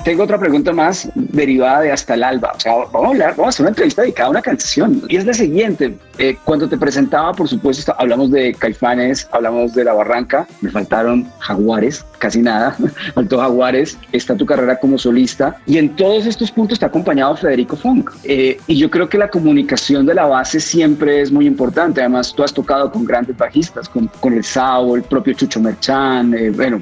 Tengo 0.03 0.23
otra 0.23 0.37
pregunta 0.37 0.73
más 0.73 1.09
derivada 1.15 1.81
de 1.81 1.91
Hasta 1.91 2.13
el 2.15 2.23
Alba. 2.23 2.53
O 2.55 2.59
sea, 2.59 2.73
vamos 2.91 3.03
a 3.03 3.07
hablar, 3.09 3.29
vamos 3.31 3.45
a 3.45 3.49
hacer 3.49 3.63
una 3.63 3.69
entrevista 3.69 4.01
dedicada 4.01 4.27
a 4.27 4.31
una 4.31 4.41
canción. 4.41 5.03
Y 5.07 5.17
es 5.17 5.25
la 5.25 5.33
siguiente. 5.33 5.95
Eh, 6.17 6.37
cuando 6.43 6.67
te 6.67 6.77
presentaba, 6.77 7.33
por 7.33 7.47
supuesto, 7.47 7.93
hablamos 7.97 8.31
de 8.31 8.53
Caifanes, 8.53 9.27
hablamos 9.31 9.73
de 9.73 9.83
La 9.83 9.93
Barranca, 9.93 10.47
me 10.61 10.69
faltaron 10.69 11.27
Jaguares, 11.39 12.05
casi 12.21 12.41
nada, 12.41 12.77
faltó 13.15 13.39
Jaguares, 13.39 13.97
está 14.11 14.37
tu 14.37 14.45
carrera 14.45 14.77
como 14.77 14.97
solista. 14.97 15.57
Y 15.65 15.77
en 15.77 15.95
todos 15.95 16.27
estos 16.27 16.51
puntos 16.51 16.77
te 16.79 16.85
ha 16.85 16.87
acompañado 16.87 17.35
Federico 17.35 17.75
Funk. 17.75 18.11
Eh, 18.23 18.59
y 18.67 18.77
yo 18.77 18.89
creo 18.89 19.09
que 19.09 19.17
la 19.17 19.27
comunicación 19.27 20.05
de 20.05 20.13
la 20.13 20.27
base 20.27 20.59
siempre 20.59 21.21
es 21.21 21.31
muy 21.31 21.47
importante. 21.47 21.99
Además, 21.99 22.33
tú 22.33 22.43
has 22.43 22.53
tocado 22.53 22.91
con 22.91 23.03
grandes 23.03 23.35
bajistas, 23.35 23.89
con, 23.89 24.07
con 24.19 24.33
el 24.33 24.43
Sao, 24.43 24.95
el 24.95 25.03
propio 25.03 25.33
Chucho 25.33 25.59
Merchan, 25.59 26.33
eh, 26.35 26.51
bueno, 26.51 26.79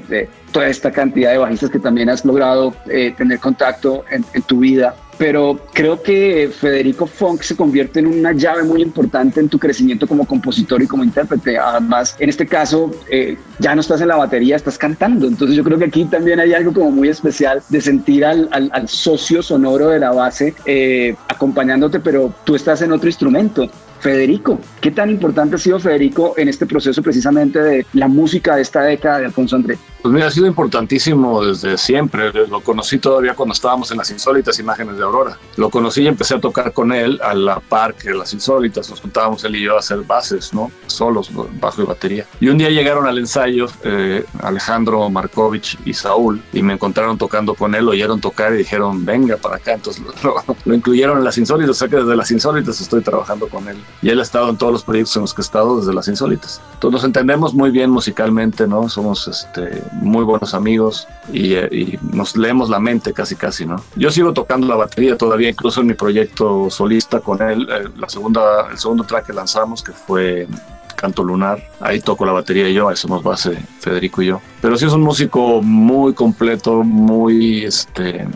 toda 0.52 0.68
esta 0.68 0.90
cantidad 0.90 1.32
de 1.32 1.38
bajistas 1.38 1.70
que 1.70 1.78
también 1.78 2.10
has 2.10 2.24
logrado 2.24 2.74
eh, 2.86 3.14
tener 3.16 3.38
contacto 3.38 4.04
en, 4.10 4.24
tu 4.42 4.58
vida. 4.58 4.94
Pero 5.20 5.60
creo 5.74 6.02
que 6.02 6.48
Federico 6.50 7.06
Funk 7.06 7.42
se 7.42 7.54
convierte 7.54 8.00
en 8.00 8.06
una 8.06 8.32
llave 8.32 8.62
muy 8.62 8.80
importante 8.80 9.38
en 9.38 9.50
tu 9.50 9.58
crecimiento 9.58 10.06
como 10.06 10.26
compositor 10.26 10.82
y 10.82 10.86
como 10.86 11.04
intérprete. 11.04 11.58
Además, 11.58 12.16
en 12.18 12.30
este 12.30 12.46
caso, 12.46 12.90
eh, 13.10 13.36
ya 13.58 13.74
no 13.74 13.82
estás 13.82 14.00
en 14.00 14.08
la 14.08 14.16
batería, 14.16 14.56
estás 14.56 14.78
cantando. 14.78 15.26
Entonces 15.26 15.58
yo 15.58 15.62
creo 15.62 15.78
que 15.78 15.84
aquí 15.84 16.06
también 16.06 16.40
hay 16.40 16.54
algo 16.54 16.72
como 16.72 16.90
muy 16.90 17.10
especial 17.10 17.62
de 17.68 17.82
sentir 17.82 18.24
al, 18.24 18.48
socio 18.88 19.42
sonoro 19.42 19.88
de 19.88 19.98
la 19.98 20.10
base 20.10 20.54
eh, 20.64 21.14
acompañándote, 21.28 22.00
pero 22.00 22.32
tú 22.44 22.54
estás 22.54 22.80
en 22.80 22.90
otro 22.90 23.06
instrumento. 23.10 23.68
Federico, 24.00 24.58
¿qué 24.80 24.90
tan 24.90 25.10
importante 25.10 25.56
ha 25.56 25.58
sido 25.58 25.78
Federico 25.78 26.34
en 26.36 26.48
este 26.48 26.66
proceso 26.66 27.02
precisamente 27.02 27.60
de 27.60 27.86
la 27.92 28.08
música 28.08 28.56
de 28.56 28.62
esta 28.62 28.82
década 28.82 29.18
de 29.18 29.26
Alfonso 29.26 29.56
André? 29.56 29.78
Pues 30.02 30.14
mira, 30.14 30.28
ha 30.28 30.30
sido 30.30 30.46
importantísimo 30.46 31.44
desde 31.44 31.76
siempre. 31.76 32.32
Lo 32.32 32.62
conocí 32.62 32.98
todavía 32.98 33.34
cuando 33.34 33.52
estábamos 33.52 33.90
en 33.90 33.98
las 33.98 34.10
insólitas 34.10 34.58
imágenes 34.58 34.96
de 34.96 35.02
Aurora. 35.02 35.36
Lo 35.56 35.68
conocí 35.68 36.02
y 36.02 36.06
empecé 36.06 36.34
a 36.34 36.40
tocar 36.40 36.72
con 36.72 36.90
él 36.92 37.20
a 37.22 37.34
la 37.34 37.60
par 37.60 37.94
que 37.94 38.10
las 38.14 38.32
insólitas. 38.32 38.88
Nos 38.88 39.00
juntábamos 39.00 39.44
él 39.44 39.56
y 39.56 39.62
yo 39.62 39.76
a 39.76 39.80
hacer 39.80 39.98
bases, 39.98 40.54
¿no? 40.54 40.70
Solos, 40.86 41.30
bajo 41.60 41.82
y 41.82 41.84
batería. 41.84 42.26
Y 42.40 42.48
un 42.48 42.56
día 42.56 42.70
llegaron 42.70 43.06
al 43.06 43.18
ensayo 43.18 43.66
eh, 43.84 44.24
Alejandro 44.42 45.10
Markovich 45.10 45.78
y 45.84 45.92
Saúl 45.92 46.42
y 46.54 46.62
me 46.62 46.72
encontraron 46.72 47.18
tocando 47.18 47.54
con 47.54 47.74
él, 47.74 47.86
oyeron 47.86 48.20
tocar 48.20 48.54
y 48.54 48.58
dijeron, 48.58 49.04
venga 49.04 49.36
para 49.36 49.56
acá. 49.56 49.74
Entonces 49.74 50.02
lo, 50.24 50.34
lo 50.64 50.74
incluyeron 50.74 51.18
en 51.18 51.24
las 51.24 51.36
insólitas. 51.36 51.70
O 51.72 51.74
sea 51.74 51.88
que 51.88 51.96
desde 51.96 52.16
las 52.16 52.30
insólitas 52.30 52.80
estoy 52.80 53.02
trabajando 53.02 53.48
con 53.48 53.68
él. 53.68 53.76
Y 54.02 54.08
él 54.08 54.18
ha 54.18 54.22
estado 54.22 54.48
en 54.48 54.56
todos 54.56 54.72
los 54.72 54.82
proyectos 54.82 55.16
en 55.16 55.22
los 55.22 55.34
que 55.34 55.42
he 55.42 55.44
estado 55.44 55.78
desde 55.78 55.92
las 55.92 56.08
insólitas. 56.08 56.60
Entonces 56.74 56.92
nos 56.92 57.04
entendemos 57.04 57.54
muy 57.54 57.70
bien 57.70 57.90
musicalmente, 57.90 58.66
¿no? 58.66 58.88
Somos 58.88 59.28
este, 59.28 59.82
muy 59.92 60.24
buenos 60.24 60.54
amigos 60.54 61.06
y, 61.32 61.54
eh, 61.54 61.68
y, 61.70 61.98
nos 62.14 62.36
leemos 62.36 62.70
la 62.70 62.80
mente 62.80 63.12
casi 63.12 63.36
casi, 63.36 63.66
¿no? 63.66 63.76
Yo 63.96 64.10
sigo 64.10 64.32
tocando 64.32 64.66
la 64.66 64.76
batería 64.76 65.16
todavía, 65.16 65.50
incluso 65.50 65.80
en 65.80 65.88
mi 65.88 65.94
proyecto 65.94 66.70
solista 66.70 67.20
con 67.20 67.42
él, 67.42 67.68
eh, 67.70 67.88
la 67.96 68.08
segunda, 68.08 68.68
el 68.70 68.78
segundo 68.78 69.04
track 69.04 69.26
que 69.26 69.32
lanzamos 69.32 69.82
que 69.82 69.92
fue 69.92 70.48
Canto 70.96 71.22
Lunar, 71.24 71.62
ahí 71.80 72.00
toco 72.00 72.24
la 72.26 72.32
batería 72.32 72.68
y 72.68 72.74
yo, 72.74 72.88
ahí 72.88 72.96
somos 72.96 73.22
base 73.22 73.58
Federico 73.80 74.22
y 74.22 74.26
yo. 74.26 74.40
Pero 74.60 74.76
sí 74.76 74.86
es 74.86 74.92
un 74.92 75.02
músico 75.02 75.62
muy 75.62 76.14
completo, 76.14 76.82
muy, 76.82 77.64
este, 77.64 78.26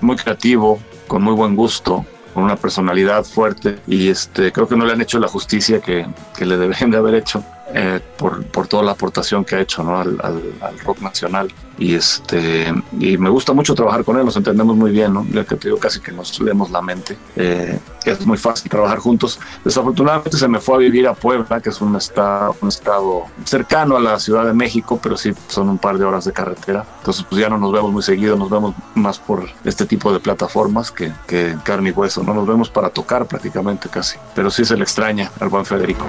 muy 0.00 0.16
creativo, 0.16 0.78
con 1.06 1.22
muy 1.22 1.34
buen 1.34 1.54
gusto 1.54 2.04
con 2.34 2.42
una 2.42 2.56
personalidad 2.56 3.24
fuerte 3.24 3.78
y 3.86 4.08
este 4.08 4.52
creo 4.52 4.68
que 4.68 4.76
no 4.76 4.84
le 4.84 4.92
han 4.92 5.00
hecho 5.00 5.18
la 5.18 5.28
justicia 5.28 5.80
que, 5.80 6.06
que 6.36 6.44
le 6.44 6.56
deben 6.58 6.90
de 6.90 6.98
haber 6.98 7.14
hecho 7.14 7.42
eh, 7.76 8.00
por, 8.16 8.44
por, 8.44 8.68
toda 8.68 8.84
la 8.84 8.92
aportación 8.92 9.44
que 9.44 9.56
ha 9.56 9.60
hecho 9.60 9.82
¿no? 9.82 9.98
al, 9.98 10.16
al, 10.22 10.78
rock 10.84 11.00
nacional. 11.00 11.52
Y, 11.76 11.94
este, 11.94 12.72
y 13.00 13.18
me 13.18 13.28
gusta 13.28 13.52
mucho 13.52 13.74
trabajar 13.74 14.04
con 14.04 14.16
él, 14.16 14.24
nos 14.24 14.36
entendemos 14.36 14.76
muy 14.76 14.92
bien, 14.92 15.12
¿no? 15.12 15.26
ya 15.32 15.44
que 15.44 15.56
te 15.56 15.66
digo 15.66 15.78
casi 15.80 15.98
que 15.98 16.12
nos 16.12 16.38
leemos 16.40 16.70
la 16.70 16.80
mente. 16.80 17.18
Eh, 17.34 17.80
es 18.04 18.24
muy 18.24 18.38
fácil 18.38 18.70
trabajar 18.70 18.98
juntos. 18.98 19.40
Desafortunadamente 19.64 20.36
se 20.36 20.46
me 20.46 20.60
fue 20.60 20.76
a 20.76 20.78
vivir 20.78 21.08
a 21.08 21.14
Puebla, 21.14 21.60
que 21.60 21.70
es 21.70 21.80
un 21.80 21.96
estado, 21.96 22.54
un 22.60 22.68
estado 22.68 23.24
cercano 23.44 23.96
a 23.96 24.00
la 24.00 24.20
Ciudad 24.20 24.46
de 24.46 24.52
México, 24.52 25.00
pero 25.02 25.16
sí 25.16 25.32
son 25.48 25.68
un 25.68 25.78
par 25.78 25.98
de 25.98 26.04
horas 26.04 26.24
de 26.26 26.32
carretera. 26.32 26.86
Entonces 26.98 27.26
pues 27.28 27.40
ya 27.40 27.48
no 27.48 27.58
nos 27.58 27.72
vemos 27.72 27.90
muy 27.90 28.04
seguido, 28.04 28.36
nos 28.36 28.50
vemos 28.50 28.74
más 28.94 29.18
por 29.18 29.48
este 29.64 29.84
tipo 29.84 30.12
de 30.12 30.20
plataformas 30.20 30.92
que, 30.92 31.12
que 31.26 31.56
carne 31.64 31.90
y 31.90 31.92
hueso. 31.92 32.22
No 32.22 32.34
nos 32.34 32.46
vemos 32.46 32.70
para 32.70 32.90
tocar 32.90 33.26
prácticamente 33.26 33.88
casi. 33.88 34.16
Pero 34.36 34.48
sí 34.48 34.64
se 34.64 34.76
le 34.76 34.84
extraña 34.84 35.32
al 35.40 35.48
buen 35.48 35.64
Federico. 35.64 36.06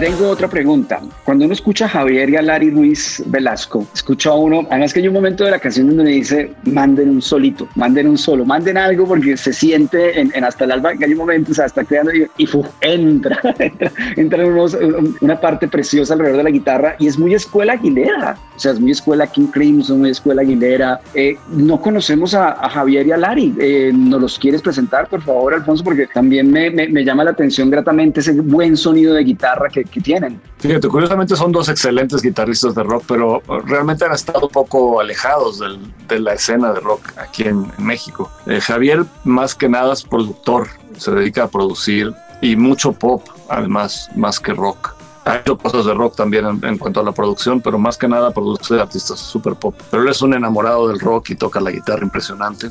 Tengo 0.00 0.30
otra 0.30 0.48
pregunta. 0.48 1.02
Cuando 1.24 1.44
uno 1.44 1.52
escucha 1.52 1.84
a 1.84 1.88
Javier 1.88 2.30
y 2.30 2.36
a 2.36 2.40
Larry 2.40 2.70
Ruiz 2.70 3.22
Velasco, 3.26 3.86
escucha 3.94 4.30
a 4.30 4.34
uno, 4.34 4.66
además 4.70 4.94
que 4.94 5.00
hay 5.00 5.08
un 5.08 5.12
momento 5.12 5.44
de 5.44 5.50
la 5.50 5.58
canción 5.58 5.88
donde 5.88 6.04
me 6.04 6.10
dice, 6.12 6.52
manden 6.64 7.10
un 7.10 7.20
solito, 7.20 7.68
manden 7.74 8.08
un 8.08 8.16
solo, 8.16 8.46
manden 8.46 8.78
algo 8.78 9.06
porque 9.06 9.36
se 9.36 9.52
siente 9.52 10.18
en, 10.18 10.42
Hasta 10.42 10.64
el 10.64 10.72
Alba, 10.72 10.94
que 10.94 11.04
hay 11.04 11.12
un 11.12 11.18
momento, 11.18 11.52
o 11.52 11.54
sea, 11.54 11.66
está 11.66 11.84
creando 11.84 12.14
y, 12.14 12.26
y 12.38 12.48
entra, 12.80 13.38
entra, 14.16 14.46
una 15.20 15.38
parte 15.38 15.68
preciosa 15.68 16.14
alrededor 16.14 16.38
de 16.38 16.44
la 16.44 16.50
guitarra 16.50 16.96
y 16.98 17.06
es 17.06 17.18
muy 17.18 17.34
escuela 17.34 17.74
Aguilera, 17.74 18.38
o 18.56 18.58
sea, 18.58 18.72
es 18.72 18.80
muy 18.80 18.92
escuela 18.92 19.26
King 19.26 19.48
Crimson, 19.52 19.98
muy 19.98 20.10
escuela 20.10 20.40
Aguilera. 20.40 21.00
Eh, 21.12 21.36
no 21.50 21.78
conocemos 21.78 22.32
a, 22.34 22.54
Javier 22.70 23.06
y 23.06 23.12
a 23.12 23.18
Larry, 23.18 23.54
eh, 23.60 23.90
¿nos 23.92 24.20
los 24.20 24.38
quieres 24.38 24.62
presentar, 24.62 25.08
por 25.08 25.20
favor, 25.20 25.52
Alfonso? 25.52 25.84
Porque 25.84 26.06
también 26.06 26.50
me, 26.50 26.70
me, 26.70 26.88
me 26.88 27.04
llama 27.04 27.22
la 27.22 27.32
atención 27.32 27.68
gratamente 27.68 28.20
ese 28.20 28.32
buen 28.32 28.78
sonido 28.78 29.12
de 29.12 29.24
guitarra 29.24 29.68
que, 29.68 29.84
que 29.90 30.00
tienen. 30.00 30.40
Fíjate, 30.58 30.88
curiosamente 30.88 31.36
son 31.36 31.52
dos 31.52 31.68
excelentes 31.68 32.22
guitarristas 32.22 32.74
de 32.74 32.82
rock, 32.82 33.04
pero 33.06 33.42
realmente 33.64 34.04
han 34.04 34.12
estado 34.12 34.46
un 34.46 34.52
poco 34.52 35.00
alejados 35.00 35.60
de 36.08 36.20
la 36.20 36.34
escena 36.34 36.72
de 36.72 36.80
rock 36.80 37.12
aquí 37.18 37.44
en, 37.44 37.70
México. 37.78 38.30
Eh, 38.46 38.60
Javier, 38.60 39.04
más 39.24 39.54
que 39.54 39.68
nada, 39.68 39.92
es 39.92 40.02
productor, 40.02 40.68
se 40.96 41.10
dedica 41.10 41.44
a 41.44 41.48
producir 41.48 42.14
y 42.40 42.56
mucho 42.56 42.92
pop, 42.92 43.26
además, 43.48 44.08
más 44.16 44.38
que 44.40 44.52
rock. 44.52 44.94
Ha 45.24 45.36
hecho 45.36 45.58
cosas 45.58 45.84
de 45.84 45.94
rock 45.94 46.16
también 46.16 46.60
en, 46.62 46.78
cuanto 46.78 47.00
a 47.00 47.02
la 47.02 47.12
producción, 47.12 47.60
pero 47.60 47.78
más 47.78 47.98
que 47.98 48.08
nada 48.08 48.30
produce 48.30 48.80
artistas 48.80 49.20
super 49.20 49.54
pop. 49.54 49.74
Pero 49.90 50.02
él 50.02 50.08
es 50.08 50.22
un 50.22 50.34
enamorado 50.34 50.88
del 50.88 50.98
rock 50.98 51.30
y 51.30 51.36
toca 51.36 51.60
la 51.60 51.70
guitarra 51.70 52.04
impresionante. 52.04 52.70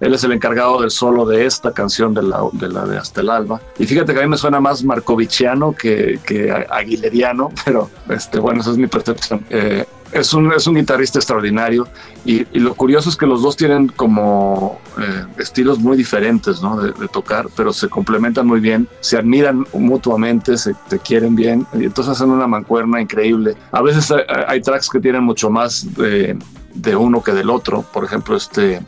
Él 0.00 0.14
es 0.14 0.24
el 0.24 0.32
encargado 0.32 0.80
del 0.80 0.90
solo 0.90 1.24
de 1.24 1.46
esta 1.46 1.72
canción 1.72 2.14
de 2.14 2.22
la 2.22 2.40
de, 2.52 2.68
la 2.68 2.84
de 2.84 2.98
Hasta 2.98 3.20
el 3.20 3.30
Alba. 3.30 3.60
Y 3.78 3.86
fíjate 3.86 4.12
que 4.12 4.20
a 4.20 4.22
mí 4.22 4.28
me 4.28 4.36
suena 4.36 4.60
más 4.60 4.84
marcovichiano 4.84 5.72
que, 5.72 6.18
que 6.24 6.50
aguileriano, 6.70 7.50
pero 7.64 7.90
este, 8.08 8.38
bueno, 8.38 8.60
esa 8.60 8.70
es 8.70 8.78
mi 8.78 8.86
percepción. 8.86 9.44
Eh, 9.50 9.84
es 10.12 10.32
un, 10.32 10.52
es 10.52 10.66
un 10.66 10.74
guitarrista 10.74 11.18
extraordinario 11.18 11.88
y, 12.24 12.44
lo 12.58 12.74
curioso 12.74 13.08
es 13.08 13.16
que 13.16 13.26
los 13.26 13.42
dos 13.42 13.56
tienen 13.56 13.88
como 13.88 14.80
eh, 14.98 15.24
estilos 15.38 15.78
muy 15.78 15.96
diferentes 15.96 16.60
¿no? 16.62 16.80
de, 16.80 17.08
tocar, 17.08 17.46
pero 17.56 17.72
se 17.72 17.88
complementan 17.88 18.46
muy 18.46 18.60
bien, 18.60 18.88
se 19.00 19.16
admiran 19.16 19.66
mutuamente, 19.72 20.56
se, 20.56 20.74
quieren 21.04 21.36
bien 21.36 21.66
y 21.74 21.84
entonces 21.84 22.12
hacen 22.12 22.30
una 22.30 22.46
mancuerna 22.46 23.00
increíble. 23.00 23.56
A 23.70 23.82
veces 23.82 24.12
hay, 24.48 24.60
tracks 24.60 24.88
que 24.88 25.00
tienen 25.00 25.22
mucho 25.22 25.50
más 25.50 25.94
de, 25.94 26.36
de 26.74 26.96
uno 26.96 27.22
que 27.22 27.32
del 27.32 27.50
otro. 27.50 27.82
Por 27.82 28.04
ejemplo, 28.04 28.36
este 28.36 28.80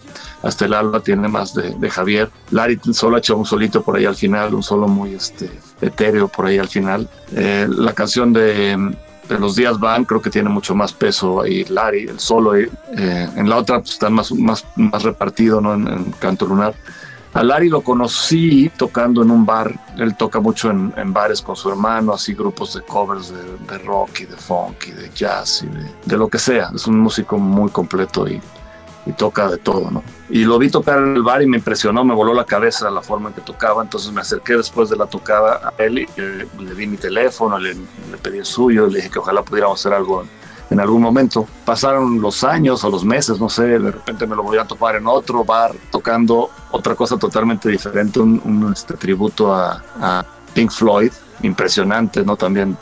hasta 0.42 0.66
el 0.66 0.74
alba 0.74 1.00
tiene 1.00 1.28
más 1.28 1.54
de, 1.54 1.90
Javier. 1.90 2.30
Larry 2.50 2.78
solo 2.92 3.16
ha 3.16 3.18
hecho 3.18 3.36
un 3.36 3.44
solito 3.44 3.82
por 3.82 3.96
ahí 3.96 4.04
al 4.04 4.14
final, 4.14 4.54
un 4.54 4.62
solo 4.62 4.86
muy 4.86 5.14
este, 5.14 5.50
etéreo 5.80 6.28
por 6.28 6.46
ahí 6.46 6.58
al 6.58 6.68
final. 6.68 7.08
Eh, 7.34 7.66
la 7.68 7.92
canción 7.92 8.32
de, 8.32 8.94
Los 9.28 9.56
Días 9.56 9.78
Van 9.78 10.04
creo 10.04 10.22
que 10.22 10.30
tiene 10.30 10.48
mucho 10.48 10.74
más 10.74 10.92
peso 10.92 11.42
ahí 11.42 11.64
Larry, 11.64 12.08
el 12.08 12.20
solo. 12.20 12.56
Eh, 12.56 12.68
en 12.96 13.48
la 13.48 13.56
otra 13.56 13.80
pues, 13.80 13.92
está 13.92 14.08
más, 14.08 14.32
más, 14.32 14.64
más 14.76 15.02
repartido 15.02 15.60
¿no? 15.60 15.74
en, 15.74 15.86
en 15.88 16.04
Canto 16.12 16.46
Lunar. 16.46 16.74
A 17.34 17.42
Larry 17.42 17.68
lo 17.68 17.82
conocí 17.82 18.70
tocando 18.76 19.22
en 19.22 19.30
un 19.30 19.44
bar. 19.44 19.72
Él 19.96 20.16
toca 20.16 20.40
mucho 20.40 20.70
en, 20.70 21.12
bares 21.12 21.42
con 21.42 21.56
su 21.56 21.68
hermano, 21.68 22.12
así 22.14 22.34
grupos 22.34 22.74
de 22.74 22.82
covers 22.82 23.32
de, 23.32 23.78
rock 23.78 24.20
y 24.20 24.24
de 24.24 24.36
funk 24.36 24.88
y 24.88 24.92
de 24.92 25.10
jazz 25.14 25.62
y 25.62 26.08
de, 26.08 26.16
lo 26.16 26.28
que 26.28 26.38
sea. 26.38 26.70
Es 26.74 26.86
un 26.86 26.98
músico 26.98 27.38
muy 27.38 27.70
completo 27.70 28.26
y, 28.26 28.40
toca 29.12 29.48
de 29.48 29.58
todo, 29.58 29.90
¿no? 29.90 30.02
Y 30.30 30.44
lo 30.44 30.58
vi 30.58 30.70
tocar 30.70 30.98
en 30.98 31.16
el 31.16 31.22
bar 31.22 31.42
y 31.42 31.46
me 31.46 31.56
impresionó, 31.56 32.04
me 32.04 32.14
voló 32.14 32.34
la 32.34 32.44
cabeza 32.44 32.90
la 32.90 33.02
forma 33.02 33.30
en 33.30 33.34
que 33.34 33.40
tocaba. 33.40 33.82
Entonces 33.82 34.12
me 34.12 34.20
acerqué 34.20 34.56
después 34.56 34.90
de 34.90 34.96
la 34.96 35.06
tocada 35.06 35.72
a 35.76 35.82
él 35.82 36.00
y 36.00 36.08
le, 36.20 36.74
di 36.74 36.86
mi 36.86 36.96
teléfono, 36.96 37.58
le, 37.58 37.74
le 37.74 38.18
pedí 38.22 38.38
el 38.38 38.44
suyo, 38.44 38.86
le 38.86 38.96
dije 38.96 39.10
que 39.10 39.18
ojalá 39.18 39.42
pudiéramos 39.42 39.80
hacer 39.80 39.92
algo 39.92 40.24
en 40.70 40.80
algún 40.80 41.02
momento. 41.02 41.46
Pasaron 41.64 42.20
los 42.20 42.44
años 42.44 42.84
o 42.84 42.90
los 42.90 43.04
meses, 43.04 43.40
no 43.40 43.48
sé, 43.48 43.78
de 43.78 43.90
repente 43.90 44.26
me 44.26 44.36
lo 44.36 44.42
voy 44.42 44.58
a 44.58 44.64
topar 44.64 44.96
en 44.96 45.06
otro 45.06 45.44
bar 45.44 45.74
tocando 45.90 46.50
otra 46.70 46.94
cosa 46.94 47.16
totalmente 47.16 47.68
diferente, 47.68 48.20
un, 48.20 48.72
este, 48.74 48.94
tributo 48.94 49.52
a, 49.54 50.24
Pink 50.54 50.70
Floyd, 50.72 51.12
impresionante, 51.42 52.24
¿no? 52.24 52.34
También 52.36 52.76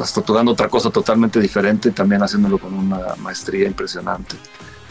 hasta 0.00 0.22
tocando 0.22 0.52
otra 0.52 0.68
cosa 0.68 0.90
totalmente 0.90 1.38
diferente 1.38 1.90
y 1.90 1.92
también 1.92 2.22
haciéndolo 2.22 2.56
con 2.56 2.72
una 2.72 3.14
maestría 3.18 3.66
impresionante, 3.66 4.36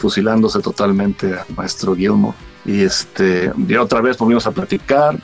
fusilándose 0.00 0.60
totalmente 0.60 1.26
al 1.34 1.54
maestro 1.54 1.94
Gilmour. 1.94 2.34
Y, 2.64 2.82
este, 2.82 3.52
y 3.56 3.74
otra 3.76 4.00
vez 4.00 4.18
volvimos 4.18 4.46
a 4.46 4.50
platicar, 4.50 5.16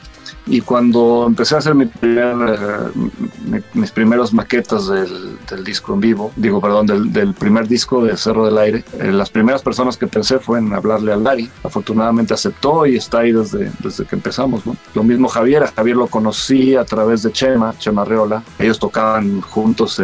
Y 0.47 0.61
cuando 0.61 1.25
empecé 1.27 1.55
a 1.55 1.57
hacer 1.57 1.75
mi 1.75 1.89
eh, 2.01 3.61
mis 3.73 3.91
primeros 3.91 4.33
maquetas 4.33 4.87
del, 4.87 5.37
del, 5.49 5.63
disco 5.63 5.93
en 5.93 5.99
vivo, 5.99 6.31
digo, 6.35 6.61
perdón, 6.61 6.87
del, 6.87 7.11
del 7.11 7.33
primer 7.33 7.67
disco 7.67 8.03
de 8.03 8.15
Cerro 8.17 8.45
del 8.45 8.57
Aire, 8.57 8.83
eh, 8.99 9.11
las 9.11 9.29
primeras 9.29 9.61
personas 9.61 9.97
que 9.97 10.07
pensé 10.07 10.39
fue 10.39 10.59
en 10.59 10.73
hablarle 10.73 11.13
a 11.13 11.17
Larry. 11.17 11.49
Afortunadamente 11.63 12.33
aceptó 12.33 12.85
y 12.85 12.95
está 12.95 13.19
ahí 13.19 13.31
desde, 13.31 13.71
desde 13.79 14.05
que 14.05 14.15
empezamos. 14.15 14.65
¿no? 14.65 14.75
Lo 14.93 15.03
mismo 15.03 15.27
Javier, 15.27 15.63
a 15.63 15.67
Javier 15.67 15.97
lo 15.97 16.07
conocí 16.07 16.75
a 16.75 16.85
través 16.85 17.23
de 17.23 17.31
Chema, 17.31 17.77
Chema 17.77 18.05
Reola. 18.05 18.43
Ellos 18.59 18.79
tocaban 18.79 19.41
juntos 19.41 20.01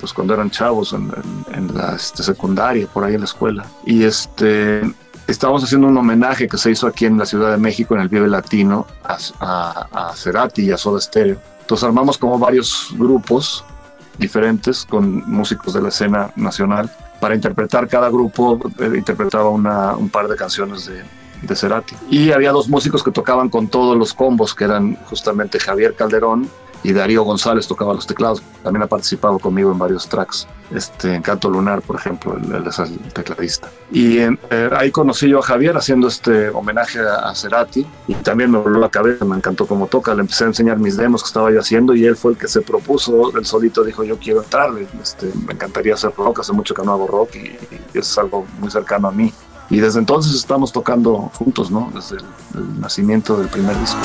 pues, 0.00 0.12
cuando 0.12 0.34
eran 0.34 0.50
chavos 0.50 0.92
en, 0.92 1.10
en, 1.52 1.74
la 1.74 1.94
este, 1.94 2.22
secundaria, 2.22 2.86
por 2.86 3.04
ahí 3.04 3.14
en 3.14 3.20
la 3.20 3.26
escuela. 3.26 3.66
Y 3.86 4.04
este, 4.04 4.82
estábamos 5.26 5.64
haciendo 5.64 5.86
un 5.86 5.96
homenaje 5.96 6.48
que 6.48 6.58
se 6.58 6.70
hizo 6.70 6.86
aquí 6.86 7.06
en 7.06 7.18
la 7.18 7.26
Ciudad 7.26 7.50
de 7.50 7.56
México, 7.56 7.94
en 7.94 8.00
el 8.00 8.08
Vive 8.08 8.28
Latino, 8.28 8.86
a, 9.02 9.18
a, 9.40 10.08
a 10.10 10.16
Cerati 10.16 10.62
y 10.62 10.70
a 10.70 10.76
Soda 10.76 11.00
Stereo. 11.00 11.38
Entonces 11.60 11.84
armamos 11.84 12.18
como 12.18 12.38
varios 12.38 12.88
grupos 12.92 13.64
diferentes 14.18 14.84
con 14.84 15.28
músicos 15.30 15.74
de 15.74 15.82
la 15.82 15.88
escena 15.88 16.30
nacional. 16.36 16.90
Para 17.20 17.34
interpretar 17.34 17.88
cada 17.88 18.08
grupo 18.10 18.60
eh, 18.78 18.92
interpretaba 18.96 19.48
una, 19.48 19.96
un 19.96 20.10
par 20.10 20.28
de 20.28 20.36
canciones 20.36 20.86
de, 20.86 21.02
de 21.42 21.56
Cerati. 21.56 21.96
Y 22.10 22.32
había 22.32 22.52
dos 22.52 22.68
músicos 22.68 23.02
que 23.02 23.10
tocaban 23.10 23.48
con 23.48 23.68
todos 23.68 23.96
los 23.96 24.12
combos, 24.12 24.54
que 24.54 24.64
eran 24.64 24.96
justamente 25.06 25.58
Javier 25.58 25.94
Calderón 25.94 26.48
y 26.84 26.92
Darío 26.92 27.24
González 27.24 27.66
tocaba 27.66 27.94
los 27.94 28.06
teclados. 28.06 28.42
También 28.62 28.82
ha 28.82 28.86
participado 28.86 29.38
conmigo 29.38 29.72
en 29.72 29.78
varios 29.78 30.06
tracks. 30.06 30.46
Este, 30.70 31.14
en 31.14 31.22
Canto 31.22 31.48
Lunar, 31.48 31.82
por 31.82 31.96
ejemplo, 31.96 32.36
él, 32.36 32.66
es 32.66 32.78
el 32.78 32.98
tecladista. 33.12 33.70
Y 33.90 34.18
eh, 34.18 34.38
ahí 34.76 34.90
conocí 34.90 35.28
yo 35.28 35.38
a 35.38 35.42
Javier 35.42 35.76
haciendo 35.76 36.08
este 36.08 36.50
homenaje 36.50 37.00
a, 37.00 37.34
Cerati 37.34 37.86
y 38.06 38.14
también 38.16 38.50
me 38.50 38.58
volvió 38.58 38.78
la 38.78 38.90
cabeza, 38.90 39.24
me 39.24 39.36
encantó 39.36 39.66
cómo 39.66 39.86
toca. 39.86 40.14
Le 40.14 40.20
empecé 40.20 40.44
a 40.44 40.48
enseñar 40.48 40.78
mis 40.78 40.96
demos 40.96 41.22
que 41.22 41.28
estaba 41.28 41.50
yo 41.50 41.60
haciendo 41.60 41.94
y 41.94 42.04
él 42.04 42.16
fue 42.16 42.32
el 42.32 42.38
que 42.38 42.48
se 42.48 42.60
propuso, 42.60 43.36
él 43.36 43.46
solito 43.46 43.82
dijo 43.82 44.04
yo 44.04 44.18
quiero 44.18 44.42
entrarle, 44.42 44.86
este, 45.02 45.30
me 45.46 45.54
encantaría 45.54 45.94
hacer 45.94 46.12
rock, 46.16 46.40
hace 46.40 46.52
mucho 46.52 46.74
que 46.74 46.82
no 46.82 46.92
hago 46.92 47.06
rock 47.06 47.36
y, 47.36 47.38
y 47.94 47.98
es 47.98 48.18
algo 48.18 48.46
muy 48.60 48.70
cercano 48.70 49.08
a 49.08 49.12
mí. 49.12 49.32
Y 49.70 49.80
desde 49.80 49.98
entonces 49.98 50.34
estamos 50.34 50.72
tocando 50.72 51.30
juntos, 51.34 51.70
¿no? 51.70 51.90
Desde 51.94 52.16
el, 52.16 52.24
el 52.54 52.80
nacimiento 52.80 53.38
del 53.38 53.48
primer 53.48 53.78
disco. 53.80 53.98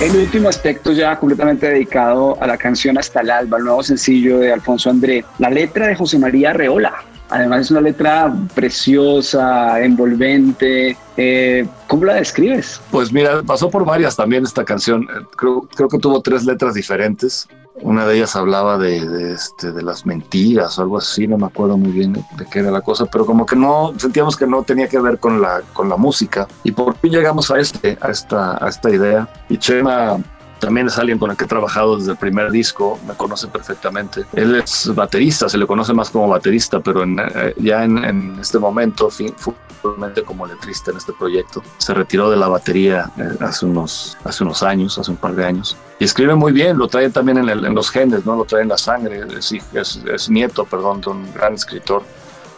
El 0.00 0.16
último 0.16 0.48
aspecto 0.48 0.92
ya 0.92 1.18
completamente 1.18 1.68
dedicado 1.68 2.42
a 2.42 2.46
la 2.46 2.56
canción 2.56 2.96
Hasta 2.96 3.20
el 3.20 3.30
Alba, 3.30 3.58
el 3.58 3.64
nuevo 3.64 3.82
sencillo 3.82 4.38
de 4.38 4.50
Alfonso 4.50 4.88
André, 4.88 5.26
la 5.38 5.50
letra 5.50 5.88
de 5.88 5.94
José 5.94 6.18
María 6.18 6.54
Reola. 6.54 7.04
Además 7.28 7.60
es 7.60 7.70
una 7.70 7.82
letra 7.82 8.34
preciosa, 8.54 9.78
envolvente. 9.78 10.96
Eh, 11.18 11.66
¿Cómo 11.86 12.06
la 12.06 12.14
describes? 12.14 12.80
Pues 12.90 13.12
mira, 13.12 13.42
pasó 13.42 13.68
por 13.68 13.84
varias 13.84 14.16
también 14.16 14.42
esta 14.42 14.64
canción. 14.64 15.06
Creo, 15.36 15.68
creo 15.76 15.88
que 15.90 15.98
tuvo 15.98 16.22
tres 16.22 16.46
letras 16.46 16.72
diferentes. 16.72 17.46
Una 17.82 18.06
de 18.06 18.16
ellas 18.16 18.36
hablaba 18.36 18.76
de, 18.78 19.32
este, 19.32 19.72
de 19.72 19.82
las 19.82 20.04
mentiras 20.04 20.78
o 20.78 20.82
algo 20.82 20.98
así, 20.98 21.26
no 21.26 21.38
me 21.38 21.46
acuerdo 21.46 21.78
muy 21.78 21.92
bien 21.92 22.12
de, 22.12 22.24
de, 22.36 22.46
qué 22.46 22.58
era 22.58 22.70
la 22.70 22.82
cosa, 22.82 23.06
pero 23.06 23.24
como 23.24 23.46
que 23.46 23.56
no, 23.56 23.92
sentíamos 23.96 24.36
que 24.36 24.46
no 24.46 24.62
tenía 24.62 24.88
que 24.88 24.98
ver 24.98 25.18
con 25.18 25.40
la, 25.40 25.62
con 25.72 25.88
la 25.88 25.96
música. 25.96 26.46
Y 26.64 26.72
por 26.72 26.96
fin 26.96 27.12
llegamos 27.12 27.50
a, 27.50 27.58
este, 27.58 27.96
a, 28.00 28.10
esta, 28.10 28.62
a 28.64 28.68
esta 28.68 28.90
idea. 28.90 29.28
Y 29.48 29.56
Chema 29.56 30.18
también 30.60 30.86
es 30.86 30.98
alguien 30.98 31.18
con 31.18 31.30
el 31.30 31.36
que 31.36 31.44
he 31.44 31.48
trabajado 31.48 31.96
desde 31.96 32.12
el 32.12 32.18
primer 32.18 32.50
disco, 32.50 32.98
me 33.06 33.14
conoce 33.14 33.48
perfectamente. 33.48 34.24
Él 34.34 34.54
es 34.54 34.94
baterista, 34.94 35.48
se 35.48 35.58
le 35.58 35.66
conoce 35.66 35.92
más 35.92 36.10
como 36.10 36.28
baterista, 36.28 36.80
pero 36.80 37.02
en, 37.02 37.18
eh, 37.18 37.54
ya 37.58 37.84
en, 37.84 38.04
en, 38.04 38.38
este 38.38 38.58
momento 38.58 39.10
fue 39.10 39.54
como 40.26 40.46
letrista 40.46 40.90
en 40.90 40.98
este 40.98 41.12
proyecto. 41.12 41.62
Se 41.78 41.94
retiró 41.94 42.30
de 42.30 42.36
la 42.36 42.48
batería 42.48 43.10
eh, 43.16 43.36
hace, 43.40 43.66
unos, 43.66 44.16
hace 44.24 44.44
unos 44.44 44.62
años, 44.62 44.98
hace 44.98 45.10
un 45.10 45.16
par 45.16 45.34
de 45.34 45.44
años. 45.44 45.76
Y 45.98 46.04
escribe 46.04 46.34
muy 46.34 46.52
bien, 46.52 46.78
lo 46.78 46.88
trae 46.88 47.10
también 47.10 47.38
en, 47.38 47.48
el, 47.48 47.64
en 47.64 47.74
los 47.74 47.90
genes, 47.90 48.24
¿no? 48.26 48.36
lo 48.36 48.44
trae 48.44 48.62
en 48.62 48.68
la 48.68 48.78
sangre, 48.78 49.24
es, 49.36 49.52
es, 49.52 50.00
es 50.06 50.30
nieto, 50.30 50.64
perdón, 50.64 51.00
de 51.00 51.10
un 51.10 51.32
gran 51.34 51.54
escritor 51.54 52.02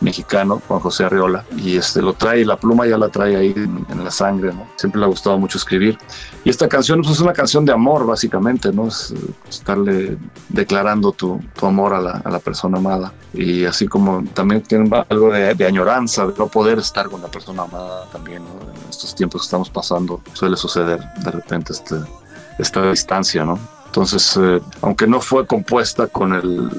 mexicano, 0.03 0.61
Juan 0.67 0.81
José 0.81 1.05
Arriola, 1.05 1.45
y 1.57 1.77
este, 1.77 2.03
lo 2.03 2.13
trae, 2.15 2.45
la 2.45 2.57
pluma 2.57 2.87
ya 2.87 2.99
la 2.99 3.09
trae 3.09 3.37
ahí 3.37 3.55
en, 3.57 4.05
la 4.05 4.11
sangre, 4.11 4.53
¿no? 4.53 4.67
Siempre 4.77 4.99
le 4.99 5.07
ha 5.07 5.09
gustado 5.09 5.39
mucho 5.39 5.59
escribir. 5.59 5.97
Y 6.45 6.51
esta 6.51 6.69
canción 6.69 7.01
pues, 7.01 7.15
es 7.15 7.21
una 7.21 7.33
canción 7.33 7.65
de 7.65 7.73
amor, 7.73 8.05
básicamente, 8.05 8.73
¿no? 8.73 8.89
Es 8.89 9.15
estarle 9.49 10.19
declarando 10.49 11.13
tu, 11.13 11.41
tu 11.59 11.67
amor 11.67 11.95
a 11.95 12.01
la, 12.01 12.11
a 12.25 12.31
la, 12.31 12.41
persona 12.41 12.79
amada. 12.79 13.13
Y 13.33 13.65
así 13.65 13.87
como 13.87 14.25
también 14.35 14.63
tiene 14.63 14.91
algo 15.09 15.33
de, 15.33 15.55
de, 15.55 15.67
añoranza, 15.67 16.27
de 16.27 16.35
no 16.37 16.49
poder 16.49 16.79
estar 16.79 17.09
con 17.09 17.23
la 17.23 17.29
persona 17.29 17.63
amada 17.63 18.07
también, 18.11 18.43
¿no? 18.45 18.73
En 18.73 18.91
estos 18.91 19.15
tiempos 19.15 19.43
que 19.43 19.47
estamos 19.47 19.71
pasando 19.71 20.21
suele 20.33 20.57
suceder 20.57 21.01
de 21.25 21.31
repente 21.31 21.73
este, 21.73 21.97
esta 22.59 22.91
distancia, 22.91 23.45
¿no? 23.45 23.59
Entonces, 23.87 24.39
eh, 24.41 24.61
aunque 24.81 25.07
no 25.07 25.21
fue 25.21 25.47
compuesta 25.47 26.07
con 26.07 26.33
el, 26.33 26.71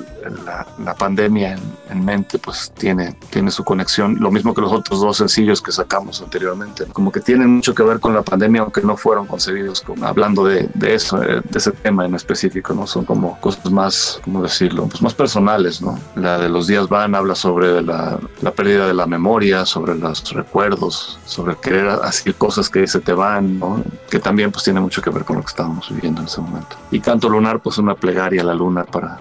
la, 0.45 0.65
la, 0.83 0.93
pandemia 0.93 1.53
en, 1.53 1.59
en, 1.89 2.05
mente, 2.05 2.39
pues 2.39 2.71
tiene, 2.77 3.15
tiene 3.29 3.51
su 3.51 3.63
conexión. 3.63 4.17
Lo 4.19 4.31
mismo 4.31 4.53
que 4.53 4.61
los 4.61 4.71
otros 4.71 5.01
dos 5.01 5.17
sencillos 5.17 5.61
que 5.61 5.71
sacamos 5.71 6.21
anteriormente. 6.21 6.85
Como 6.93 7.11
que 7.11 7.19
tienen 7.19 7.49
mucho 7.49 7.73
que 7.73 7.83
ver 7.83 7.99
con 7.99 8.13
la 8.13 8.21
pandemia, 8.21 8.61
aunque 8.61 8.81
no 8.81 8.97
fueron 8.97 9.27
concebidos 9.27 9.81
como, 9.81 10.05
hablando 10.05 10.45
de, 10.45 10.69
de 10.73 10.95
eso, 10.95 11.21
eh, 11.23 11.41
de 11.43 11.57
ese 11.57 11.71
tema 11.71 12.05
en 12.05 12.15
específico, 12.15 12.73
¿no? 12.73 12.87
Son 12.87 13.05
como 13.05 13.39
cosas 13.39 13.71
más, 13.71 14.19
¿cómo 14.23 14.41
decirlo? 14.41 14.87
Pues 14.87 15.01
más 15.01 15.13
personales, 15.13 15.81
¿no? 15.81 15.97
La 16.15 16.37
de 16.37 16.49
los 16.49 16.67
días 16.67 16.87
van 16.87 17.15
habla 17.15 17.35
sobre 17.35 17.81
la, 17.81 18.19
la 18.41 18.51
pérdida 18.51 18.87
de 18.87 18.93
la 18.93 19.05
memoria, 19.05 19.65
sobre 19.65 19.95
los 19.95 20.31
recuerdos, 20.33 21.19
sobre 21.25 21.55
querer 21.57 21.87
hacer 21.87 22.35
cosas 22.35 22.69
que 22.69 22.87
se 22.87 22.99
te 22.99 23.13
van, 23.13 23.59
¿no? 23.59 23.83
Que 24.09 24.19
también 24.19 24.51
pues 24.51 24.63
tiene 24.63 24.79
mucho 24.79 25.01
que 25.01 25.09
ver 25.09 25.23
con 25.23 25.37
lo 25.37 25.41
que 25.41 25.49
estábamos 25.49 25.89
viviendo 25.89 26.21
en 26.21 26.27
ese 26.27 26.41
momento. 26.41 26.75
Y 26.91 26.99
canto 26.99 27.29
lunar, 27.29 27.59
pues 27.59 27.77
una 27.77 27.95
plegaria 27.95 28.41
a 28.41 28.45
la 28.45 28.53
luna 28.53 28.83
para 28.83 29.19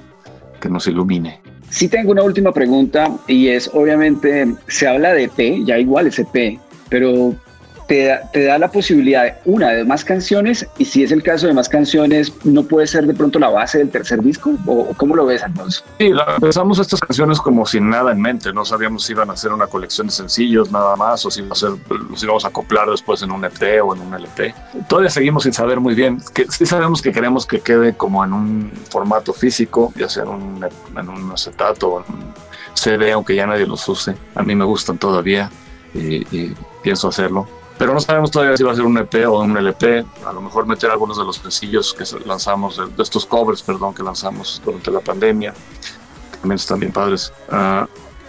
que 0.63 0.71
nos 0.71 0.87
ilumine. 0.87 1.41
Sí 1.69 1.89
tengo 1.89 2.13
una 2.13 2.23
última 2.23 2.53
pregunta 2.53 3.11
y 3.27 3.49
es, 3.49 3.69
obviamente, 3.75 4.55
se 4.69 4.87
habla 4.87 5.13
de 5.13 5.25
EP, 5.25 5.65
ya 5.67 5.79
igual 5.79 6.07
es 6.07 6.19
EP, 6.19 6.59
pero 6.89 7.35
te 8.33 8.45
da, 8.45 8.59
la 8.59 8.71
posibilidad 8.71 9.25
de 9.25 9.35
una 9.45 9.69
de 9.69 9.85
más 9.85 10.05
canciones 10.05 10.67
y 10.79 10.85
si 10.87 11.03
es 11.03 11.13
el 11.13 11.23
caso 11.23 11.47
de 11.47 11.53
más 11.53 11.69
canciones, 11.69 12.33
¿no 12.43 12.63
puede 12.63 12.87
ser 12.87 13.07
de 13.07 13.13
pronto 13.13 13.39
la 13.39 13.51
base 13.51 13.79
del 13.79 13.91
tercer 13.91 14.23
disco? 14.23 14.55
¿O 14.67 14.95
cómo 14.97 15.15
lo 15.15 15.27
ves, 15.27 15.43
Alfonso? 15.43 15.85
Sí, 15.99 16.11
empezamos 16.37 16.79
estas 16.79 17.01
canciones 17.01 17.39
como 17.39 17.67
sin 17.67 17.91
nada 17.91 18.13
en 18.13 18.21
mente, 18.21 18.51
no 18.53 18.65
sabíamos 18.65 19.05
si 19.05 19.13
iban 19.13 19.31
a 19.31 19.37
ser 19.37 19.53
una 19.53 19.67
colección 19.67 20.07
de 20.07 20.13
sencillos 20.13 20.71
nada 20.71 20.97
más 20.97 21.27
o 21.27 21.31
si, 21.31 21.41
iba 21.41 21.53
a 21.53 21.55
ser, 21.55 21.71
los 22.11 22.23
íbamos 22.23 22.47
a 22.47 22.49
acoplar 22.49 22.89
después 22.89 23.21
en 23.23 23.31
un 23.31 23.45
EP 23.45 23.85
o 23.85 23.95
en 23.95 24.01
un 24.01 24.15
LP. 24.15 24.55
Todavía 24.89 25.11
seguimos 25.11 25.43
sin 25.43 25.53
saber 25.53 25.79
muy 25.79 25.95
bien, 25.95 26.19
que 26.33 26.47
sí 26.49 26.65
sabemos 26.65 27.03
que 27.03 27.13
queremos 27.13 27.45
que 27.45 27.61
quede 27.61 27.95
como 27.95 28.25
en 28.25 28.33
un 28.33 28.73
formato 28.89 29.35
físico, 29.35 29.93
ya 29.97 30.09
sea 30.09 30.23
en 30.23 30.31
un, 30.31 30.67
en 30.97 31.09
un 31.11 31.31
acetato 31.31 31.89
o 31.89 32.05
en 32.05 32.15
un 32.15 32.25
CD, 32.73 33.13
aunque 33.13 33.35
ya 33.35 33.47
nadie 33.47 33.67
los 33.67 33.87
use. 33.87 34.15
A 34.35 34.43
mí 34.43 34.55
me 34.55 34.65
gustan 34.65 34.97
todavía 34.97 35.51
y 35.95 36.55
pienso 36.83 37.09
hacerlo 37.09 37.47
pero 37.79 37.95
no 37.95 38.01
sabemos 38.01 38.31
todavía 38.31 38.57
si 38.57 38.63
va 38.63 38.73
a 38.73 38.75
ser 38.75 38.85
un 38.85 38.99
EP 38.99 39.27
o 39.27 39.41
un 39.41 39.57
LP. 39.57 40.05
A 40.27 40.33
lo 40.33 40.41
mejor 40.41 40.67
meter 40.67 40.91
algunos 40.91 41.19
de 41.19 41.25
los 41.25 41.37
sencillos 41.37 41.95
que 41.95 42.05
lanzamos, 42.27 42.77
de 42.77 43.03
estos 43.03 43.27
covers, 43.27 43.63
perdón, 43.63 43.95
que 43.95 44.03
lanzamos 44.03 44.61
durante 44.65 44.91
la 44.91 45.01
pandemia. 45.01 45.55
También 46.41 46.57
están 46.57 46.81
bien 46.81 46.93
padres. 46.93 47.33
Uh, 47.51 47.87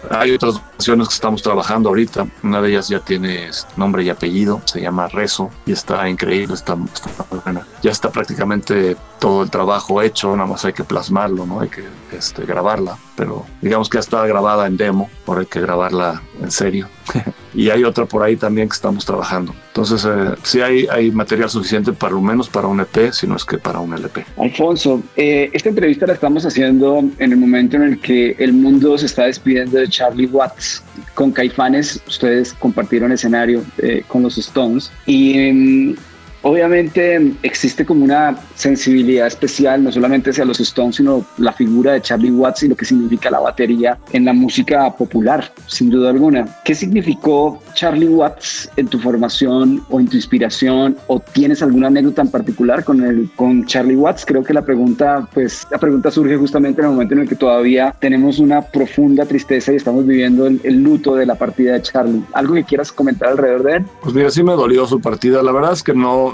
hay 0.10 0.32
otras 0.32 0.60
canciones 0.60 1.08
que 1.08 1.13
estamos 1.13 1.41
trabajando 1.41 1.89
ahorita. 1.89 2.27
Una 2.43 2.62
de 2.62 2.69
ellas 2.69 2.89
ya 2.89 2.99
tiene 2.99 3.49
nombre 3.77 4.03
y 4.03 4.10
apellido, 4.10 4.62
se 4.65 4.82
llama 4.82 5.08
Rezo 5.08 5.49
y 5.65 5.71
está 5.71 6.08
increíble, 6.10 6.56
está, 6.56 6.77
está 6.93 7.25
buena. 7.29 7.65
Ya 7.82 7.91
está 7.91 8.12
prácticamente 8.12 8.97
todo 9.19 9.43
el 9.43 9.49
trabajo 9.49 10.01
hecho, 10.01 10.36
nada 10.36 10.49
más 10.49 10.65
hay 10.65 10.73
que 10.73 10.84
plasmarlo, 10.84 11.45
¿no? 11.45 11.62
Hay 11.62 11.69
que 11.69 11.86
este, 12.12 12.45
grabarla, 12.45 12.97
pero 13.15 13.45
digamos 13.62 13.89
que 13.89 13.95
ya 13.95 14.01
está 14.01 14.25
grabada 14.25 14.67
en 14.67 14.77
demo, 14.77 15.10
ahora 15.25 15.41
hay 15.41 15.47
que 15.47 15.62
grabarla 15.62 16.21
en 16.41 16.51
serio. 16.51 16.88
y 17.53 17.69
hay 17.69 17.83
otra 17.83 18.05
por 18.05 18.23
ahí 18.23 18.35
también 18.35 18.69
que 18.69 18.75
estamos 18.75 19.05
trabajando. 19.05 19.53
Entonces, 19.67 20.05
eh, 20.05 20.35
sí 20.43 20.61
hay, 20.61 20.87
hay 20.87 21.11
material 21.11 21.49
suficiente 21.49 21.93
para 21.93 22.13
lo 22.13 22.21
menos 22.21 22.49
para 22.49 22.67
un 22.67 22.79
EP, 22.79 23.11
si 23.11 23.27
no 23.27 23.35
es 23.35 23.45
que 23.45 23.57
para 23.57 23.79
un 23.79 23.93
LP. 23.93 24.25
Alfonso, 24.37 25.01
eh, 25.15 25.49
esta 25.53 25.69
entrevista 25.69 26.07
la 26.07 26.13
estamos 26.13 26.45
haciendo 26.45 27.03
en 27.17 27.31
el 27.31 27.37
momento 27.37 27.77
en 27.77 27.83
el 27.83 27.99
que 27.99 28.35
el 28.39 28.53
mundo 28.53 28.97
se 28.97 29.05
está 29.05 29.25
despidiendo 29.25 29.77
de 29.77 29.87
Charlie 29.87 30.27
Watts. 30.27 30.83
Con 31.13 31.31
Caifanes, 31.31 32.01
ustedes 32.07 32.53
compartieron 32.53 33.11
escenario 33.11 33.63
eh, 33.77 34.03
con 34.07 34.23
los 34.23 34.37
Stones 34.37 34.91
y 35.05 35.95
Obviamente 36.43 37.34
existe 37.41 37.86
como 37.86 38.03
una 38.03 38.38
sensibilidad 38.56 39.27
especial, 39.27 39.84
no 39.84 39.91
solamente 39.91 40.29
hacia 40.29 40.43
los 40.43 40.60
Stones, 40.60 40.97
sino 40.97 41.25
la 41.38 41.53
figura 41.53 41.93
de 41.93 42.01
Charlie 42.01 42.32
Watts 42.32 42.63
y 42.63 42.67
lo 42.67 42.75
que 42.75 42.84
significa 42.86 43.32
la 43.32 43.39
batería 43.39 43.97
en 44.12 44.25
la 44.25 44.34
música 44.34 44.93
popular, 44.93 45.51
sin 45.67 45.89
duda 45.89 46.10
alguna. 46.10 46.45
¿Qué 46.65 46.75
significó 46.75 47.62
Charlie 47.75 48.10
Watts 48.10 48.69
en 48.75 48.88
tu 48.88 48.99
formación 48.99 49.86
o 49.89 50.01
en 50.01 50.08
tu 50.08 50.17
inspiración? 50.17 50.97
¿O 51.08 51.19
tienes 51.19 51.63
alguna 51.63 51.88
anécdota 51.88 52.21
en 52.21 52.32
particular 52.32 52.84
con, 52.84 53.01
el, 53.03 53.29
con 53.38 53.65
Charlie 53.65 53.95
Watts? 53.95 54.25
Creo 54.25 54.43
que 54.43 54.53
la 54.53 54.63
pregunta, 54.63 55.27
pues, 55.34 55.65
la 55.71 55.77
pregunta 55.77 56.12
surge 56.12 56.36
justamente 56.36 56.82
en 56.82 56.88
el 56.88 56.91
momento 56.91 57.13
en 57.13 57.21
el 57.21 57.29
que 57.29 57.36
todavía 57.36 57.95
tenemos 57.99 58.39
una 58.39 58.62
profunda 58.62 59.25
tristeza 59.25 59.71
y 59.71 59.77
estamos 59.77 60.06
viviendo 60.06 60.45
el, 60.45 60.60
el 60.63 60.84
luto 60.84 61.15
de 61.15 61.25
la 61.25 61.36
partida 61.36 61.73
de 61.73 61.82
Charlie. 61.82 62.21
¿Algo 62.34 62.53
que 62.53 62.65
quieras 62.65 62.91
comentar 62.91 63.29
alrededor 63.29 63.63
de 63.63 63.75
él? 63.77 63.86
Pues 64.01 64.13
mira, 64.13 64.29
sí 64.29 64.43
me 64.43 64.53
dolió 64.53 64.86
su 64.86 64.99
partida. 64.99 65.41
La 65.41 65.53
verdad 65.53 65.71
es 65.71 65.84
que 65.84 65.93
no, 65.93 66.32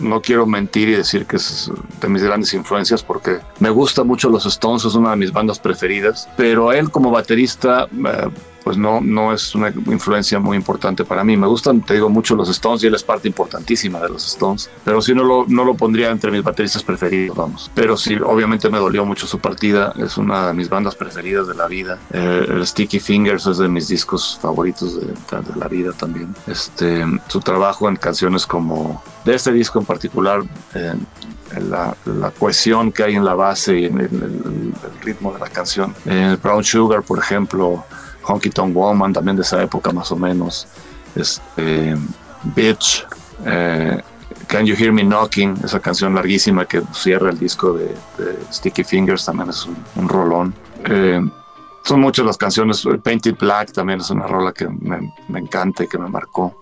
no 0.00 0.20
quiero 0.20 0.46
mentir 0.46 0.88
y 0.88 0.92
decir 0.92 1.26
que 1.26 1.36
es 1.36 1.70
de 2.00 2.08
mis 2.08 2.22
grandes 2.22 2.52
influencias 2.54 3.02
porque 3.02 3.38
me 3.60 3.70
gusta 3.70 4.04
mucho 4.04 4.28
los 4.28 4.46
Stones, 4.46 4.84
es 4.84 4.94
una 4.94 5.10
de 5.10 5.16
mis 5.16 5.32
bandas 5.32 5.58
preferidas, 5.58 6.28
pero 6.36 6.72
él 6.72 6.90
como 6.90 7.10
baterista... 7.10 7.88
Eh, 7.92 8.28
pues 8.62 8.76
no, 8.76 9.00
no 9.00 9.32
es 9.32 9.54
una 9.54 9.68
influencia 9.68 10.38
muy 10.38 10.56
importante 10.56 11.04
para 11.04 11.24
mí. 11.24 11.36
Me 11.36 11.46
gustan, 11.46 11.80
te 11.82 11.94
digo, 11.94 12.08
mucho 12.08 12.34
los 12.34 12.48
Stones 12.48 12.82
y 12.82 12.86
él 12.86 12.94
es 12.94 13.02
parte 13.02 13.28
importantísima 13.28 14.00
de 14.00 14.08
los 14.08 14.26
Stones, 14.26 14.70
pero 14.84 15.00
sí 15.00 15.14
no 15.14 15.24
lo, 15.24 15.46
no 15.48 15.64
lo 15.64 15.74
pondría 15.74 16.10
entre 16.10 16.30
mis 16.30 16.42
bateristas 16.42 16.82
preferidos, 16.82 17.36
vamos. 17.36 17.70
Pero 17.74 17.96
sí, 17.96 18.16
obviamente 18.24 18.68
me 18.70 18.78
dolió 18.78 19.04
mucho 19.04 19.26
su 19.26 19.38
partida, 19.38 19.92
es 19.98 20.16
una 20.16 20.48
de 20.48 20.54
mis 20.54 20.68
bandas 20.68 20.94
preferidas 20.94 21.48
de 21.48 21.54
la 21.54 21.66
vida. 21.66 21.98
Eh, 22.12 22.46
el 22.48 22.66
Sticky 22.66 23.00
Fingers 23.00 23.46
es 23.46 23.58
de 23.58 23.68
mis 23.68 23.88
discos 23.88 24.38
favoritos 24.40 25.00
de, 25.00 25.06
de, 25.06 25.56
la 25.56 25.68
vida 25.68 25.92
también. 25.92 26.34
Este, 26.46 27.04
su 27.28 27.40
trabajo 27.40 27.88
en 27.88 27.96
canciones 27.96 28.46
como 28.46 29.02
de 29.24 29.34
este 29.34 29.52
disco 29.52 29.78
en 29.78 29.86
particular, 29.86 30.42
la, 31.60 31.96
la, 32.06 32.30
cohesión 32.30 32.92
que 32.92 33.02
hay 33.04 33.14
en 33.14 33.24
la 33.24 33.34
base 33.34 33.78
y 33.78 33.84
en 33.84 34.00
el 34.00 34.72
ritmo 35.02 35.32
de 35.32 35.38
la 35.38 35.48
canción. 35.48 35.94
Eh, 36.06 36.36
Brown 36.42 36.64
Sugar, 36.64 37.02
por 37.02 37.18
ejemplo, 37.18 37.84
Honky 38.24 38.50
Tonk 38.50 38.74
Woman, 38.74 39.12
también 39.12 39.36
de 39.36 39.42
esa 39.42 39.62
época 39.62 39.92
más 39.92 40.10
o 40.12 40.16
menos. 40.16 40.66
Este, 41.14 41.96
Bitch, 42.54 43.06
eh, 43.44 44.00
Can 44.46 44.66
You 44.66 44.74
Hear 44.78 44.92
Me 44.92 45.04
Knocking, 45.04 45.58
esa 45.64 45.80
canción 45.80 46.14
larguísima 46.14 46.66
que 46.66 46.82
cierra 46.92 47.30
el 47.30 47.38
disco 47.38 47.74
de, 47.74 47.94
Sticky 48.52 48.84
Fingers, 48.84 49.24
también 49.24 49.50
es 49.50 49.66
un, 49.66 49.76
un 49.96 50.08
rolón. 50.08 50.54
Eh, 50.84 51.20
son 51.84 52.00
muchas 52.00 52.24
las 52.24 52.36
canciones, 52.36 52.84
Painted 53.02 53.36
Black 53.38 53.72
también 53.72 54.00
es 54.00 54.10
una 54.10 54.26
rola 54.26 54.52
que 54.52 54.68
me, 54.68 55.12
me 55.28 55.40
encanta 55.40 55.84
y 55.84 55.88
que 55.88 55.98
me 55.98 56.08
marcó. 56.08 56.61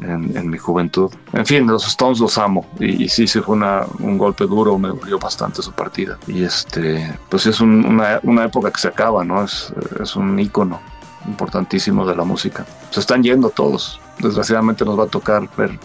En, 0.00 0.36
en, 0.36 0.48
mi 0.48 0.58
juventud. 0.58 1.10
En 1.32 1.44
fin, 1.44 1.66
los 1.66 1.86
Stones 1.86 2.20
los 2.20 2.38
amo 2.38 2.64
y, 2.78 3.04
y 3.04 3.08
sí, 3.08 3.26
sí 3.26 3.40
fue 3.40 3.56
una, 3.56 3.82
un 3.98 4.16
golpe 4.16 4.46
duro, 4.46 4.78
me 4.78 4.88
dolió 4.88 5.18
bastante 5.18 5.60
su 5.60 5.72
partida. 5.72 6.16
Y 6.28 6.44
este, 6.44 7.12
pues 7.28 7.46
es 7.46 7.60
un, 7.60 7.84
una, 7.84 8.20
una, 8.22 8.44
época 8.44 8.70
que 8.70 8.80
se 8.80 8.88
acaba, 8.88 9.24
¿no? 9.24 9.42
Es, 9.42 9.72
es 10.00 10.14
un 10.14 10.38
ícono 10.38 10.80
importantísimo 11.26 12.06
de 12.06 12.14
la 12.14 12.24
música. 12.24 12.64
Se 12.90 13.00
están 13.00 13.22
yendo 13.22 13.50
todos. 13.50 14.00
Desgraciadamente 14.20 14.84
nos 14.84 14.98
va 14.98 15.04
a 15.04 15.08
tocar 15.08 15.48
ver 15.56 15.78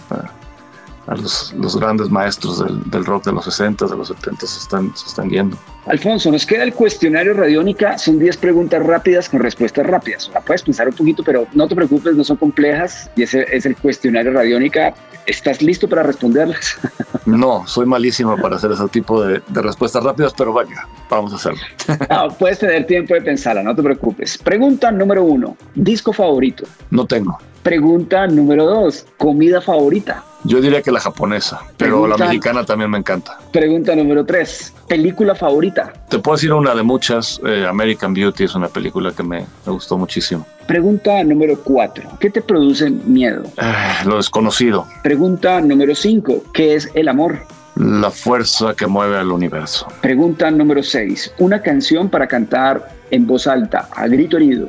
a 1.08 1.16
los, 1.16 1.54
los 1.54 1.78
grandes 1.78 2.10
maestros 2.10 2.60
del, 2.60 2.90
del, 2.90 3.06
rock 3.06 3.26
de 3.26 3.34
los 3.34 3.46
60, 3.46 3.86
de 3.86 3.98
los 3.98 4.08
70 4.08 4.48
se 4.48 4.60
están, 4.60 4.96
se 4.96 5.08
están 5.08 5.30
yendo. 5.30 5.58
Alfonso, 5.86 6.32
nos 6.32 6.46
queda 6.46 6.64
el 6.64 6.74
cuestionario 6.74 7.34
Radiónica. 7.34 7.98
Son 7.98 8.18
10 8.18 8.38
preguntas 8.38 8.82
rápidas 8.86 9.28
con 9.28 9.42
respuestas 9.42 9.86
rápidas. 9.86 10.32
La 10.34 10.40
puedes 10.40 10.64
pensar 10.64 10.88
un 10.88 10.96
poquito, 10.96 11.24
pero 11.24 11.46
no 11.54 11.68
te 11.68 11.76
preocupes, 11.76 12.16
no 12.16 12.24
son 12.24 12.38
complejas. 12.38 13.10
Y 13.16 13.24
ese 13.24 13.46
es 13.52 13.66
el 13.66 13.76
cuestionario 13.76 14.32
Radiónica. 14.32 14.94
¿Estás 15.26 15.62
listo 15.62 15.88
para 15.88 16.04
responderlas? 16.04 16.78
No, 17.26 17.66
soy 17.66 17.86
malísimo 17.86 18.36
para 18.36 18.58
hacer 18.58 18.74
ese 18.74 18.86
tipo 18.90 19.24
de, 19.24 19.42
de 19.48 19.62
respuestas 19.62 20.04
rápidas, 20.04 20.34
pero 20.38 20.52
vaya, 20.52 20.86
vamos 21.10 21.32
a 21.32 21.38
hacerlo. 21.38 21.62
No, 22.10 22.28
puedes 22.38 22.60
tener 22.60 22.86
tiempo 22.86 23.14
de 23.14 23.22
pensarla, 23.22 23.64
no 23.64 23.74
te 23.74 23.82
preocupes. 23.82 24.38
Pregunta 24.38 24.92
número 24.92 25.24
uno, 25.24 25.56
disco 25.74 26.12
favorito. 26.12 26.66
No 26.90 27.06
tengo. 27.06 27.40
Pregunta 27.64 28.28
número 28.28 28.66
dos, 28.66 29.06
comida 29.18 29.62
favorita. 29.62 30.22
Yo 30.44 30.60
diría 30.60 30.82
que 30.82 30.92
la 30.92 31.00
japonesa, 31.00 31.62
pero 31.78 32.02
pregunta, 32.02 32.18
la 32.18 32.26
mexicana 32.26 32.66
también 32.66 32.92
me 32.92 32.98
encanta. 32.98 33.40
Pregunta 33.54 33.96
número 33.96 34.26
tres, 34.26 34.74
película 34.90 35.34
favorita. 35.34 35.94
Te 36.10 36.20
puedo 36.20 36.36
decir 36.36 36.52
una 36.52 36.76
de 36.76 36.84
muchas, 36.84 37.40
eh, 37.46 37.66
American 37.66 38.14
Beauty 38.14 38.44
es 38.44 38.54
una 38.54 38.68
película 38.68 39.14
que 39.14 39.24
me, 39.24 39.46
me, 39.66 39.72
gustó 39.72 39.98
muchísimo. 39.98 40.46
Pregunta 40.68 41.24
número 41.24 41.58
cuatro, 41.64 42.10
¿qué 42.20 42.30
te 42.30 42.42
produce 42.42 42.90
miedo? 42.90 43.44
Eh, 43.56 44.06
lo 44.06 44.18
desconocido. 44.18 44.86
Pregunta 45.02 45.62
número 45.62 45.96
cinco, 45.96 46.44
¿qué 46.54 46.76
es 46.76 46.92
el 46.94 47.08
amor? 47.08 47.40
La 47.78 48.12
fuerza 48.12 48.76
que 48.76 48.88
mueve 48.88 49.18
al 49.18 49.32
universo. 49.32 49.88
Pregunta 50.02 50.52
número 50.52 50.84
seis, 50.84 51.34
una 51.40 51.62
canción 51.62 52.10
para 52.10 52.28
cantar 52.28 52.90
en 53.14 53.28
voz 53.28 53.46
alta, 53.46 53.90
a 53.96 54.08
grito 54.08 54.38
herido. 54.38 54.68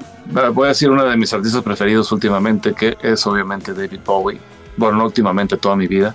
Voy 0.53 0.67
a 0.67 0.69
decir 0.69 0.91
una 0.91 1.05
de 1.05 1.17
mis 1.17 1.33
artistas 1.33 1.63
preferidos 1.63 2.13
últimamente, 2.13 2.75
que 2.75 2.97
es 3.03 3.27
obviamente 3.27 3.73
David 3.73 4.01
Bowie 4.05 4.41
bueno, 4.77 4.99
no 4.99 5.05
últimamente, 5.05 5.57
toda 5.57 5.77
mi 5.77 5.87
vida. 5.87 6.15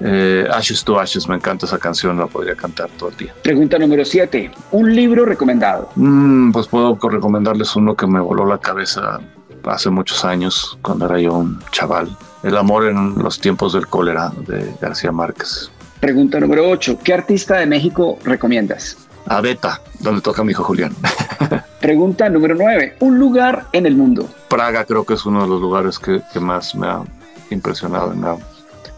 Eh, 0.00 0.46
Ashes 0.50 0.84
to 0.84 0.98
Ashes, 0.98 1.28
me 1.28 1.36
encanta 1.36 1.66
esa 1.66 1.78
canción, 1.78 2.18
la 2.18 2.26
podría 2.26 2.54
cantar 2.54 2.88
todo 2.98 3.10
el 3.10 3.16
día. 3.16 3.34
Pregunta 3.42 3.78
número 3.78 4.04
7, 4.04 4.50
un 4.72 4.94
libro 4.94 5.24
recomendado. 5.24 5.90
Mm, 5.94 6.52
pues 6.52 6.66
puedo 6.66 6.98
recomendarles 7.00 7.74
uno 7.76 7.94
que 7.94 8.06
me 8.06 8.20
voló 8.20 8.44
la 8.44 8.58
cabeza 8.58 9.20
hace 9.64 9.90
muchos 9.90 10.24
años, 10.24 10.78
cuando 10.82 11.06
era 11.06 11.18
yo 11.18 11.34
un 11.34 11.58
chaval. 11.70 12.08
El 12.42 12.56
amor 12.56 12.86
en 12.86 13.14
los 13.22 13.40
tiempos 13.40 13.72
del 13.72 13.86
cólera, 13.86 14.32
de 14.46 14.74
García 14.80 15.12
Márquez. 15.12 15.70
Pregunta 16.00 16.38
número 16.38 16.68
8, 16.68 16.98
¿qué 17.02 17.14
artista 17.14 17.56
de 17.56 17.66
México 17.66 18.18
recomiendas? 18.24 18.98
A 19.26 19.40
Beta, 19.40 19.80
donde 20.00 20.20
toca 20.20 20.44
mi 20.44 20.52
hijo 20.52 20.64
Julián. 20.64 20.94
Pregunta 21.80 22.28
número 22.28 22.54
9, 22.54 22.96
un 23.00 23.18
lugar 23.18 23.66
en 23.72 23.86
el 23.86 23.96
mundo. 23.96 24.28
Praga 24.48 24.84
creo 24.84 25.04
que 25.04 25.14
es 25.14 25.26
uno 25.26 25.42
de 25.42 25.48
los 25.48 25.60
lugares 25.60 25.98
que, 25.98 26.22
que 26.32 26.40
más 26.40 26.74
me 26.74 26.86
ha 26.86 27.02
impresionado, 27.50 28.14
me, 28.14 28.28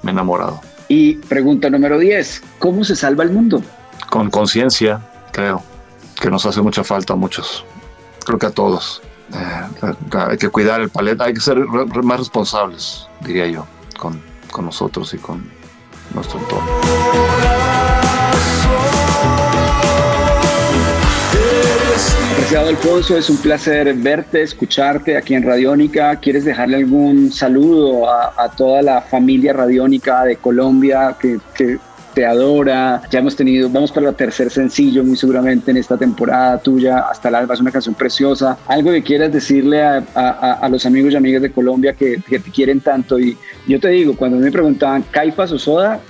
me 0.03 0.11
he 0.11 0.11
enamorado. 0.11 0.61
Y 0.89 1.15
pregunta 1.15 1.69
número 1.69 1.99
10, 1.99 2.43
¿cómo 2.59 2.85
se 2.85 2.95
salva 2.95 3.25
el 3.25 3.31
mundo? 3.31 3.63
Con 4.11 4.31
conciencia, 4.31 5.01
creo, 5.33 5.63
que 6.21 6.31
nos 6.31 6.47
hace 6.47 6.63
mucha 6.63 6.85
falta 6.85 7.15
a 7.15 7.17
muchos, 7.17 7.65
creo 8.25 8.39
que 8.39 8.47
a 8.47 8.51
todos. 8.51 9.03
Eh, 9.35 9.87
hay 10.13 10.39
que 10.39 10.49
cuidar 10.49 10.81
el 10.81 10.89
paleta, 10.89 11.25
hay 11.25 11.35
que 11.35 11.41
ser 11.41 11.59
más 11.59 12.19
responsables, 12.19 13.09
diría 13.21 13.49
yo, 13.49 13.67
con, 13.99 14.23
con 14.53 14.67
nosotros 14.67 15.13
y 15.15 15.19
con 15.19 15.51
nuestro 16.15 16.39
entorno. 16.39 16.71
Apreciado 22.47 22.69
Alfonso, 22.69 23.19
es 23.19 23.29
un 23.29 23.39
placer 23.39 23.93
verte, 23.95 24.41
escucharte 24.41 25.17
aquí 25.17 25.35
en 25.35 25.43
Radiónica. 25.43 26.15
¿Quieres 26.21 26.45
dejarle 26.45 26.77
algún 26.77 27.33
saludo 27.33 28.09
a, 28.09 28.49
toda 28.57 28.83
la 28.83 29.01
familia 29.01 29.53
radiónica 29.53 30.23
de 30.23 30.37
Colombia 30.37 31.17
que, 31.21 31.41
te 32.15 32.25
adora? 32.25 33.03
Ya 33.11 33.19
hemos 33.19 33.35
tenido, 33.35 33.69
vamos 33.69 33.91
para 33.91 34.11
el 34.11 34.15
tercer 34.15 34.49
sencillo 34.53 35.03
muy 35.03 35.17
seguramente 35.17 35.73
en 35.73 35.79
esta 35.79 35.97
temporada 35.99 36.59
tuya, 36.59 37.01
Hasta 37.11 37.31
el 37.31 37.35
alba, 37.35 37.55
es 37.55 37.61
una 37.61 37.73
canción 37.73 37.97
preciosa. 37.97 38.57
Algo 38.69 38.93
que 38.93 39.03
quieras 39.03 39.33
decirle 39.33 39.83
a 39.83 40.69
los 40.71 40.87
amigos 40.87 41.15
y 41.15 41.17
amigas 41.17 41.43
de 41.43 41.51
Colombia 41.51 41.95
que, 41.95 42.23
que, 42.29 42.39
te 42.39 42.51
quieren 42.53 42.81
tanto. 42.81 43.19
Y 43.19 43.37
yo 43.67 43.81
te 43.81 43.89
digo, 43.89 44.17
cuando 44.17 44.37
me 44.37 44.53
preguntaban, 44.53 45.05
¿Caifas 45.11 45.51
o 45.51 45.59
Soda? 45.59 46.01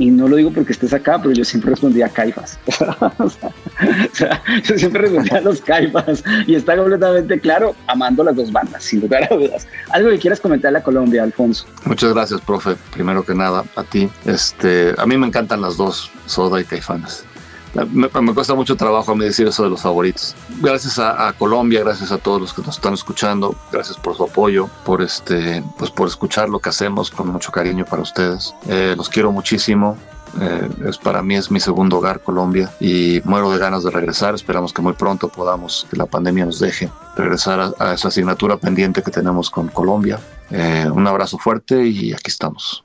Y 0.00 0.10
no 0.10 0.28
lo 0.28 0.36
digo 0.36 0.50
porque 0.50 0.72
estés 0.72 0.94
acá, 0.94 1.18
pero 1.18 1.32
yo 1.32 1.44
siempre 1.44 1.70
respondía 1.70 2.08
Caifas. 2.08 2.58
o, 3.18 3.28
sea, 3.28 4.42
yo 4.64 4.78
siempre 4.78 5.02
respondía 5.02 5.36
a 5.36 5.40
los 5.42 5.60
Caifas 5.60 6.24
y 6.46 6.54
está 6.54 6.74
completamente 6.74 7.38
claro, 7.38 7.76
amando 7.86 8.24
las 8.24 8.34
dos 8.34 8.50
bandas, 8.50 8.82
sin 8.82 9.02
lugar 9.02 9.28
a 9.30 9.36
dudas. 9.36 9.68
Algo 9.90 10.08
que 10.08 10.18
quieras 10.18 10.40
comentarle 10.40 10.78
a 10.78 10.82
Colombia, 10.82 11.22
Alfonso. 11.22 11.66
Muchas 11.84 12.14
gracias, 12.14 12.40
profe. 12.40 12.76
Primero 12.92 13.22
que 13.24 13.34
nada, 13.34 13.62
a 13.76 13.84
ti. 13.84 14.08
Este, 14.24 14.94
a 14.96 15.04
mí 15.04 15.18
me 15.18 15.26
encantan 15.26 15.60
las 15.60 15.76
dos, 15.76 16.10
Soda 16.24 16.58
y 16.60 16.64
Caifanes. 16.64 17.26
Me, 17.74 18.08
me, 18.08 18.34
cuesta 18.34 18.54
mucho 18.54 18.76
trabajo 18.76 19.12
a 19.12 19.14
mí 19.14 19.24
decir 19.24 19.46
eso 19.46 19.62
de 19.62 19.70
los 19.70 19.82
favoritos. 19.82 20.34
Gracias 20.60 20.98
a, 20.98 21.32
Colombia, 21.38 21.80
gracias 21.80 22.10
a 22.10 22.18
todos 22.18 22.40
los 22.40 22.52
que 22.52 22.62
nos 22.62 22.76
están 22.76 22.94
escuchando, 22.94 23.54
gracias 23.70 23.96
por 23.96 24.16
su 24.16 24.24
apoyo, 24.24 24.68
por 24.84 25.02
este, 25.02 25.62
pues 25.78 25.90
por 25.90 26.08
escuchar 26.08 26.48
lo 26.48 26.58
que 26.58 26.68
hacemos 26.68 27.10
con 27.10 27.28
mucho 27.28 27.52
cariño 27.52 27.84
para 27.84 28.02
ustedes. 28.02 28.54
Eh, 28.68 28.94
los 28.96 29.08
quiero 29.08 29.32
muchísimo. 29.32 29.96
Eh, 30.40 30.68
es 30.86 30.96
para 30.96 31.22
mí 31.22 31.34
es 31.34 31.50
mi 31.50 31.58
segundo 31.58 31.98
hogar 31.98 32.20
Colombia 32.20 32.70
y 32.78 33.20
muero 33.24 33.50
de 33.50 33.58
ganas 33.58 33.82
de 33.84 33.90
regresar. 33.90 34.34
Esperamos 34.34 34.72
que 34.72 34.80
muy 34.80 34.92
pronto 34.92 35.28
podamos 35.28 35.86
que 35.90 35.96
la 35.96 36.06
pandemia 36.06 36.46
nos 36.46 36.60
deje 36.60 36.88
regresar 37.16 37.58
a, 37.60 37.72
a 37.78 37.94
esa 37.94 38.08
asignatura 38.08 38.56
pendiente 38.56 39.02
que 39.02 39.10
tenemos 39.10 39.50
con 39.50 39.68
Colombia. 39.68 40.20
Eh, 40.50 40.88
un 40.92 41.06
abrazo 41.06 41.38
fuerte 41.38 41.86
y 41.86 42.12
aquí 42.12 42.28
estamos. 42.28 42.82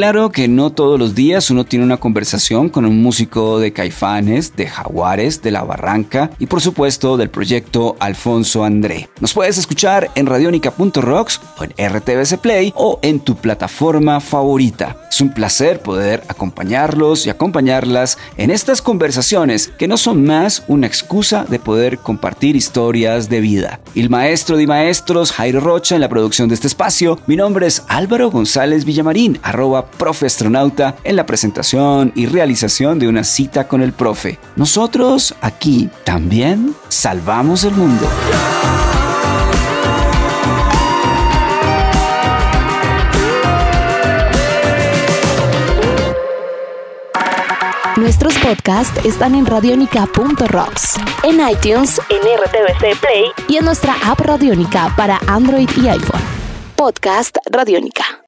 Claro 0.00 0.32
que 0.32 0.48
no 0.48 0.70
todos 0.70 0.98
los 0.98 1.14
días 1.14 1.50
uno 1.50 1.66
tiene 1.66 1.84
una 1.84 1.98
conversación 1.98 2.70
con 2.70 2.86
un 2.86 3.02
músico 3.02 3.58
de 3.58 3.74
Caifanes, 3.74 4.56
de 4.56 4.66
Jaguares, 4.66 5.42
de 5.42 5.50
La 5.50 5.62
Barranca 5.62 6.30
y 6.38 6.46
por 6.46 6.62
supuesto 6.62 7.18
del 7.18 7.28
proyecto 7.28 7.96
Alfonso 8.00 8.64
André. 8.64 9.10
Nos 9.20 9.34
puedes 9.34 9.58
escuchar 9.58 10.10
en 10.14 10.24
radionica.rocks 10.24 11.42
o 11.58 11.64
en 11.64 11.72
RTBC 11.72 12.38
Play 12.38 12.72
o 12.76 12.98
en 13.02 13.20
tu 13.20 13.36
plataforma 13.36 14.20
favorita. 14.20 14.96
Es 15.10 15.20
un 15.20 15.34
placer 15.34 15.80
poder 15.80 16.22
acompañarlos 16.28 17.26
y 17.26 17.30
acompañarlas 17.30 18.16
en 18.38 18.50
estas 18.50 18.80
conversaciones 18.80 19.68
que 19.76 19.86
no 19.86 19.98
son 19.98 20.24
más 20.24 20.64
una 20.66 20.86
excusa 20.86 21.44
de 21.44 21.58
poder 21.58 21.98
compartir 21.98 22.56
historias 22.56 23.28
de 23.28 23.42
vida. 23.42 23.80
El 23.94 24.08
maestro 24.08 24.56
de 24.56 24.66
maestros 24.66 25.32
Jairo 25.32 25.60
Rocha 25.60 25.94
en 25.94 26.00
la 26.00 26.08
producción 26.08 26.48
de 26.48 26.54
este 26.54 26.68
espacio. 26.68 27.18
Mi 27.26 27.36
nombre 27.36 27.66
es 27.66 27.82
Álvaro 27.88 28.30
González 28.30 28.86
Villamarín, 28.86 29.38
arroba 29.42 29.89
profe 29.90 30.26
astronauta 30.26 30.96
en 31.04 31.16
la 31.16 31.26
presentación 31.26 32.12
y 32.14 32.26
realización 32.26 32.98
de 32.98 33.08
una 33.08 33.24
cita 33.24 33.68
con 33.68 33.82
el 33.82 33.92
profe. 33.92 34.38
Nosotros 34.56 35.34
aquí 35.40 35.88
también 36.04 36.74
salvamos 36.88 37.64
el 37.64 37.72
mundo. 37.72 38.08
Nuestros 48.00 48.38
podcasts 48.38 49.04
están 49.04 49.34
en 49.34 49.44
radionica.rocks, 49.44 50.94
en 51.22 51.34
iTunes, 51.46 52.00
en 52.08 52.22
RTVC 52.40 52.98
Play 52.98 53.24
y 53.46 53.58
en 53.58 53.66
nuestra 53.66 53.94
app 54.04 54.20
Radionica 54.20 54.92
para 54.96 55.20
Android 55.26 55.68
y 55.76 55.86
iPhone. 55.86 56.22
Podcast 56.76 57.36
Radionica. 57.50 58.18